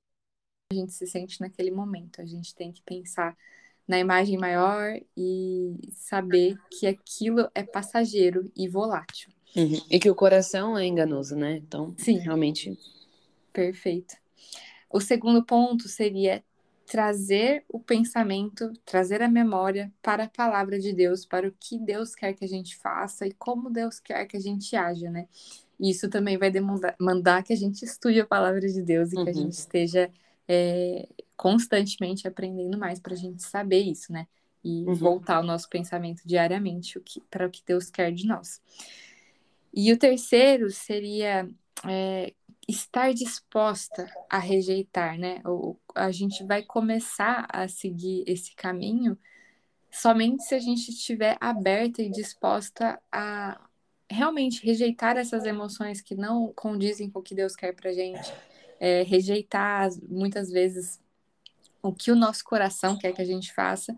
gente 0.74 0.94
se 0.94 1.06
sente 1.06 1.40
naquele 1.40 1.70
momento. 1.70 2.20
A 2.20 2.26
gente 2.26 2.56
tem 2.56 2.72
que 2.72 2.82
pensar 2.82 3.38
na 3.88 4.00
imagem 4.00 4.38
maior 4.40 5.00
e 5.16 5.76
saber 5.92 6.58
que 6.72 6.88
aquilo 6.88 7.48
é 7.54 7.62
passageiro 7.62 8.52
e 8.56 8.68
volátil. 8.68 9.30
Uhum. 9.56 9.80
E 9.92 10.00
que 10.00 10.10
o 10.10 10.16
coração 10.16 10.76
é 10.76 10.88
enganoso, 10.88 11.36
né? 11.36 11.58
Então, 11.58 11.94
Sim. 12.00 12.18
realmente. 12.18 12.76
Perfeito. 13.52 14.23
O 14.94 15.02
segundo 15.02 15.44
ponto 15.44 15.90
seria 15.90 16.44
trazer 16.86 17.66
o 17.68 17.80
pensamento, 17.80 18.72
trazer 18.86 19.24
a 19.24 19.28
memória 19.28 19.92
para 20.04 20.26
a 20.26 20.30
palavra 20.30 20.78
de 20.78 20.94
Deus, 20.94 21.26
para 21.26 21.48
o 21.48 21.52
que 21.60 21.80
Deus 21.80 22.14
quer 22.14 22.34
que 22.34 22.46
a 22.46 22.48
gente 22.48 22.76
faça 22.76 23.26
e 23.26 23.32
como 23.32 23.72
Deus 23.72 24.00
quer 24.00 24.28
que 24.28 24.38
a 24.38 24.40
gente 24.40 24.76
haja, 24.76 25.10
né? 25.10 25.28
Isso 25.80 26.08
também 26.10 26.38
vai 26.38 26.52
demandar 26.52 27.42
que 27.42 27.52
a 27.52 27.56
gente 27.56 27.84
estude 27.84 28.22
a 28.22 28.26
palavra 28.26 28.62
de 28.62 28.84
Deus 28.84 29.12
e 29.12 29.16
uhum. 29.16 29.24
que 29.24 29.32
a 29.32 29.34
uhum. 29.34 29.42
gente 29.42 29.54
esteja 29.54 30.12
é, 30.48 31.10
constantemente 31.36 32.28
aprendendo 32.28 32.78
mais 32.78 33.00
para 33.00 33.14
a 33.14 33.18
gente 33.18 33.42
saber 33.42 33.82
isso, 33.82 34.14
né? 34.14 34.28
E 34.64 34.86
uhum. 34.86 34.94
voltar 34.94 35.40
o 35.40 35.44
nosso 35.44 35.68
pensamento 35.70 36.22
diariamente 36.24 37.02
para 37.32 37.48
o 37.48 37.50
que 37.50 37.64
Deus 37.66 37.90
quer 37.90 38.12
de 38.12 38.28
nós. 38.28 38.62
E 39.74 39.92
o 39.92 39.98
terceiro 39.98 40.70
seria 40.70 41.50
é, 41.90 42.34
estar 42.68 43.14
disposta 43.14 44.10
a 44.30 44.38
rejeitar, 44.40 45.18
né? 45.18 45.42
Ou 45.46 45.80
a 45.94 46.12
gente 46.12 46.44
vai 46.44 46.64
começar 46.64 47.46
a 47.50 47.68
seguir 47.68 48.24
esse 48.28 48.56
caminho 48.56 49.18
somente 49.92 50.44
se 50.44 50.56
a 50.56 50.60
gente 50.60 50.90
estiver 50.90 51.38
aberta 51.40 52.02
e 52.02 52.10
disposta 52.10 53.00
a 53.12 53.60
realmente 54.10 54.66
rejeitar 54.66 55.18
essas 55.18 55.46
emoções 55.46 56.02
que 56.02 56.16
não 56.16 56.52
condizem 56.54 57.10
com 57.10 57.20
o 57.20 57.24
que 57.24 57.36
Deus 57.36 57.56
quer 57.56 57.74
pra 57.74 57.94
gente, 57.94 58.34
é, 58.80 59.04
rejeitar 59.04 59.90
muitas 60.10 60.50
vezes 60.50 61.00
o 61.82 61.94
que 61.94 62.12
o 62.12 62.16
nosso 62.16 62.44
coração 62.44 62.98
quer 62.98 63.14
que 63.14 63.22
a 63.22 63.26
gente 63.26 63.54
faça 63.54 63.96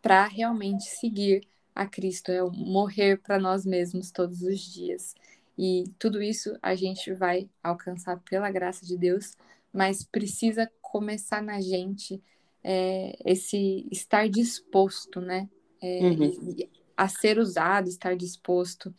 para 0.00 0.26
realmente 0.26 0.84
seguir 0.84 1.46
a 1.74 1.86
Cristo, 1.86 2.30
é 2.30 2.40
morrer 2.42 3.18
para 3.18 3.38
nós 3.38 3.66
mesmos 3.66 4.10
todos 4.10 4.42
os 4.42 4.60
dias. 4.60 5.14
E 5.56 5.84
tudo 5.98 6.22
isso 6.22 6.56
a 6.62 6.74
gente 6.74 7.12
vai 7.12 7.48
alcançar 7.62 8.20
pela 8.28 8.50
graça 8.50 8.84
de 8.84 8.96
Deus, 8.96 9.36
mas 9.72 10.04
precisa 10.04 10.70
começar 10.80 11.42
na 11.42 11.60
gente 11.60 12.22
é, 12.62 13.16
esse 13.24 13.86
estar 13.90 14.28
disposto, 14.28 15.20
né? 15.20 15.48
É, 15.82 16.00
uhum. 16.00 16.56
A 16.96 17.08
ser 17.08 17.38
usado, 17.38 17.88
estar 17.88 18.16
disposto 18.16 18.94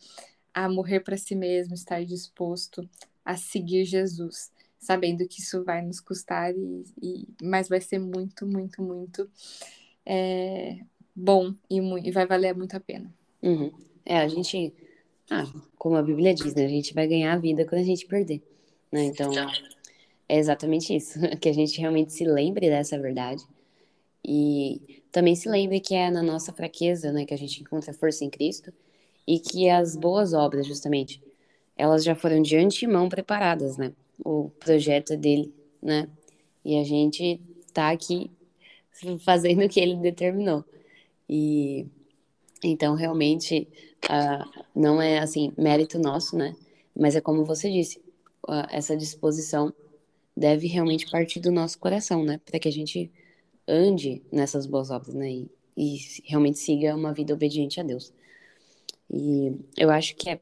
a 0.54 0.68
morrer 0.68 1.00
para 1.00 1.16
si 1.16 1.34
mesmo, 1.34 1.74
estar 1.74 2.04
disposto 2.04 2.88
a 3.24 3.36
seguir 3.36 3.84
Jesus, 3.84 4.52
sabendo 4.78 5.26
que 5.26 5.40
isso 5.40 5.64
vai 5.64 5.82
nos 5.82 6.00
custar, 6.00 6.54
e, 6.54 6.84
e 7.02 7.28
mas 7.42 7.68
vai 7.68 7.80
ser 7.80 7.98
muito, 7.98 8.46
muito, 8.46 8.80
muito 8.82 9.28
é, 10.04 10.78
bom 11.14 11.54
e, 11.68 11.78
e, 11.78 12.10
vai 12.12 12.26
valer 12.26 12.54
muito 12.54 12.76
a 12.76 12.80
pena. 12.80 13.12
Uhum. 13.42 13.72
É, 14.04 14.18
a 14.18 14.28
gente 14.28 14.72
ah, 15.30 15.44
como 15.76 15.96
a 15.96 16.02
Bíblia 16.02 16.34
diz, 16.34 16.54
né? 16.54 16.64
A 16.64 16.68
gente 16.68 16.94
vai 16.94 17.06
ganhar 17.06 17.32
a 17.32 17.38
vida 17.38 17.64
quando 17.64 17.80
a 17.80 17.84
gente 17.84 18.06
perder. 18.06 18.42
Né? 18.92 19.04
Então, 19.04 19.32
é 20.28 20.38
exatamente 20.38 20.94
isso. 20.94 21.18
Que 21.40 21.48
a 21.48 21.52
gente 21.52 21.80
realmente 21.80 22.12
se 22.12 22.24
lembre 22.24 22.68
dessa 22.68 22.98
verdade. 22.98 23.44
E 24.24 25.02
também 25.10 25.34
se 25.34 25.48
lembre 25.48 25.80
que 25.80 25.94
é 25.94 26.10
na 26.10 26.22
nossa 26.22 26.52
fraqueza, 26.52 27.12
né? 27.12 27.24
Que 27.24 27.34
a 27.34 27.38
gente 27.38 27.60
encontra 27.60 27.92
força 27.92 28.24
em 28.24 28.30
Cristo. 28.30 28.72
E 29.26 29.40
que 29.40 29.68
as 29.68 29.96
boas 29.96 30.32
obras, 30.32 30.66
justamente, 30.66 31.20
elas 31.76 32.04
já 32.04 32.14
foram 32.14 32.40
de 32.40 32.56
antemão 32.56 33.08
preparadas, 33.08 33.76
né? 33.76 33.92
O 34.24 34.50
projeto 34.60 35.12
é 35.12 35.16
dele, 35.16 35.52
né? 35.82 36.08
E 36.64 36.78
a 36.78 36.84
gente 36.84 37.40
tá 37.72 37.90
aqui 37.90 38.30
fazendo 39.24 39.64
o 39.64 39.68
que 39.68 39.80
ele 39.80 39.96
determinou. 39.96 40.64
E 41.28 41.86
então, 42.62 42.94
realmente, 42.94 43.68
uh, 44.10 44.64
não 44.74 45.00
é 45.00 45.18
assim 45.18 45.52
mérito 45.56 45.98
nosso, 45.98 46.36
né? 46.36 46.54
Mas 46.94 47.14
é 47.14 47.20
como 47.20 47.44
você 47.44 47.70
disse, 47.70 47.98
uh, 48.48 48.66
essa 48.70 48.96
disposição 48.96 49.72
deve 50.36 50.66
realmente 50.66 51.10
partir 51.10 51.40
do 51.40 51.50
nosso 51.50 51.78
coração, 51.78 52.24
né? 52.24 52.40
Para 52.44 52.58
que 52.58 52.68
a 52.68 52.72
gente 52.72 53.10
ande 53.66 54.22
nessas 54.30 54.66
boas 54.66 54.90
obras, 54.90 55.14
né? 55.14 55.30
E, 55.30 55.50
e 55.76 55.98
realmente 56.24 56.58
siga 56.58 56.94
uma 56.94 57.12
vida 57.12 57.34
obediente 57.34 57.80
a 57.80 57.82
Deus. 57.82 58.12
E 59.10 59.52
eu 59.76 59.90
acho 59.90 60.16
que 60.16 60.30
é 60.30 60.40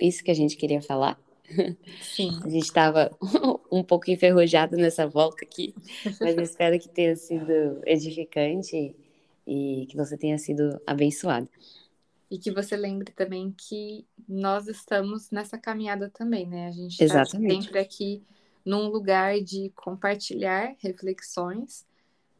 isso 0.00 0.24
que 0.24 0.30
a 0.30 0.34
gente 0.34 0.56
queria 0.56 0.82
falar. 0.82 1.18
Sim. 2.02 2.30
A 2.44 2.48
gente 2.48 2.64
estava 2.64 3.10
um 3.72 3.82
pouco 3.82 4.10
enferrujado 4.10 4.76
nessa 4.76 5.06
volta 5.06 5.44
aqui, 5.44 5.74
mas 6.20 6.36
espero 6.38 6.78
que 6.78 6.88
tenha 6.88 7.16
sido 7.16 7.80
edificante 7.84 8.94
e 9.46 9.86
que 9.88 9.96
você 9.96 10.16
tenha 10.16 10.38
sido 10.38 10.80
abençoado. 10.86 11.48
E 12.30 12.38
que 12.38 12.52
você 12.52 12.76
lembre 12.76 13.12
também 13.12 13.52
que 13.52 14.06
nós 14.28 14.68
estamos 14.68 15.30
nessa 15.30 15.58
caminhada 15.58 16.08
também, 16.08 16.46
né? 16.46 16.68
A 16.68 16.70
gente 16.70 17.02
está 17.02 17.24
sempre 17.24 17.78
aqui 17.78 18.22
num 18.64 18.88
lugar 18.88 19.40
de 19.40 19.72
compartilhar 19.74 20.74
reflexões, 20.78 21.84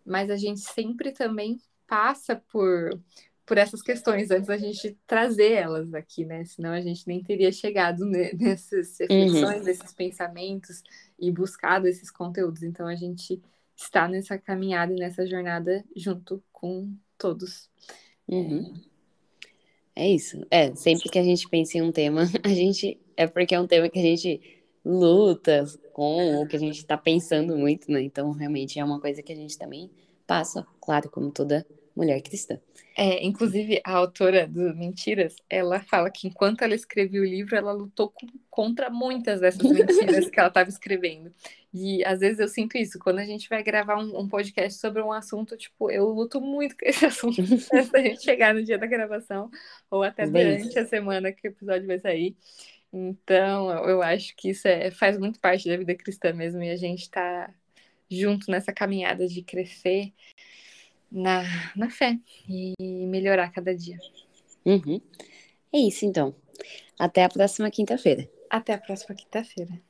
mas 0.07 0.31
a 0.31 0.37
gente 0.37 0.61
sempre 0.61 1.13
também 1.13 1.61
passa 1.87 2.37
por, 2.37 3.01
por 3.45 3.59
essas 3.59 3.83
questões 3.83 4.31
antes 4.31 4.47
da 4.47 4.57
gente 4.57 4.97
trazer 5.07 5.53
elas 5.53 5.93
aqui, 5.93 6.25
né? 6.25 6.45
Senão 6.45 6.71
a 6.71 6.81
gente 6.81 7.07
nem 7.09 7.23
teria 7.23 7.51
chegado 7.51 8.05
nessas 8.39 8.97
reflexões, 8.99 9.59
uhum. 9.59 9.65
nesses 9.65 9.93
pensamentos 9.93 10.83
e 11.19 11.33
buscado 11.33 11.89
esses 11.89 12.11
conteúdos. 12.11 12.63
Então 12.63 12.87
a 12.87 12.95
gente 12.95 13.43
está 13.77 14.07
nessa 14.07 14.39
caminhada 14.39 14.93
e 14.93 14.97
nessa 14.97 15.27
jornada 15.27 15.85
junto 15.97 16.43
com 16.53 16.95
todos. 17.19 17.69
Uhum. 18.29 18.73
É 18.87 18.90
isso. 20.09 20.45
É, 20.51 20.75
sempre 20.75 21.09
que 21.09 21.19
a 21.19 21.23
gente 21.23 21.49
pensa 21.49 21.79
em 21.79 21.83
um 21.83 21.93
tema, 21.93 22.23
a 22.43 22.49
gente. 22.49 22.99
É 23.17 23.27
porque 23.27 23.55
é 23.55 23.61
um 23.61 23.67
tema 23.67 23.89
que 23.89 23.99
a 23.99 24.03
gente 24.03 24.41
luta 24.85 25.65
com, 25.93 26.37
ou 26.37 26.47
que 26.47 26.57
a 26.57 26.59
gente 26.59 26.79
está 26.79 26.97
pensando 26.97 27.57
muito, 27.57 27.91
né? 27.91 28.03
Então, 28.03 28.33
realmente 28.33 28.79
é 28.79 28.85
uma 28.85 29.01
coisa 29.01 29.23
que 29.23 29.33
a 29.33 29.37
gente 29.37 29.59
também 29.59 29.91
passa, 30.27 30.67
claro, 30.81 31.11
como 31.11 31.31
toda 31.31 31.67
mulher 32.01 32.21
cristã. 32.23 32.59
É, 32.97 33.25
inclusive, 33.25 33.81
a 33.85 33.93
autora 33.93 34.47
do 34.47 34.75
Mentiras, 34.75 35.37
ela 35.49 35.81
fala 35.81 36.11
que 36.11 36.27
enquanto 36.27 36.63
ela 36.63 36.75
escrevia 36.75 37.21
o 37.21 37.25
livro, 37.25 37.55
ela 37.55 37.73
lutou 37.73 38.13
contra 38.49 38.89
muitas 38.91 39.41
dessas 39.41 39.63
mentiras 39.71 40.29
que 40.29 40.39
ela 40.39 40.49
estava 40.49 40.69
escrevendo. 40.69 41.33
E 41.73 42.05
às 42.05 42.21
vezes 42.21 42.41
eu 42.41 42.49
sinto 42.49 42.77
isso, 42.77 42.99
quando 42.99 43.19
a 43.19 43.25
gente 43.25 43.49
vai 43.49 43.63
gravar 43.63 43.97
um, 43.97 44.19
um, 44.19 44.29
podcast 44.29 44.81
sobre 44.81 45.03
um 45.03 45.13
assunto, 45.13 45.57
tipo, 45.57 45.91
eu 45.91 46.09
luto 46.09 46.41
muito 46.41 46.77
com 46.77 46.87
esse 46.87 47.05
assunto 47.07 47.41
antes 47.41 47.91
da 47.91 48.01
gente 48.01 48.23
chegar 48.23 48.55
no 48.55 48.63
dia 48.63 48.79
da 48.79 48.87
gravação, 48.87 49.51
ou 49.91 50.03
até 50.03 50.27
durante 50.27 50.79
a 50.79 50.87
semana 50.87 51.33
que 51.33 51.47
o 51.47 51.51
episódio 51.51 51.87
vai 51.87 51.99
sair. 51.99 52.35
Então, 52.93 53.71
eu 53.89 54.03
acho 54.03 54.35
que 54.37 54.51
isso 54.51 54.67
é, 54.67 54.91
faz 54.91 55.17
muito 55.17 55.39
parte 55.39 55.69
da 55.69 55.77
vida 55.77 55.95
cristã 55.95 56.33
mesmo, 56.33 56.63
e 56.63 56.71
a 56.71 56.77
gente 56.77 57.03
está 57.03 57.53
junto 58.11 58.51
nessa 58.51 58.73
caminhada 58.73 59.29
de 59.29 59.43
crescer 59.43 60.13
na, 61.11 61.43
na 61.77 61.91
fé 61.91 62.19
e 62.49 62.75
melhorar 63.07 63.51
cada 63.51 63.75
dia. 63.75 63.99
Uhum. 64.65 65.01
É 65.73 65.79
isso, 65.79 66.05
então. 66.05 66.35
Até 66.99 67.25
a 67.25 67.29
próxima 67.29 67.71
quinta-feira. 67.71 68.29
Até 68.49 68.75
a 68.75 68.79
próxima 68.79 69.15
quinta-feira. 69.15 69.81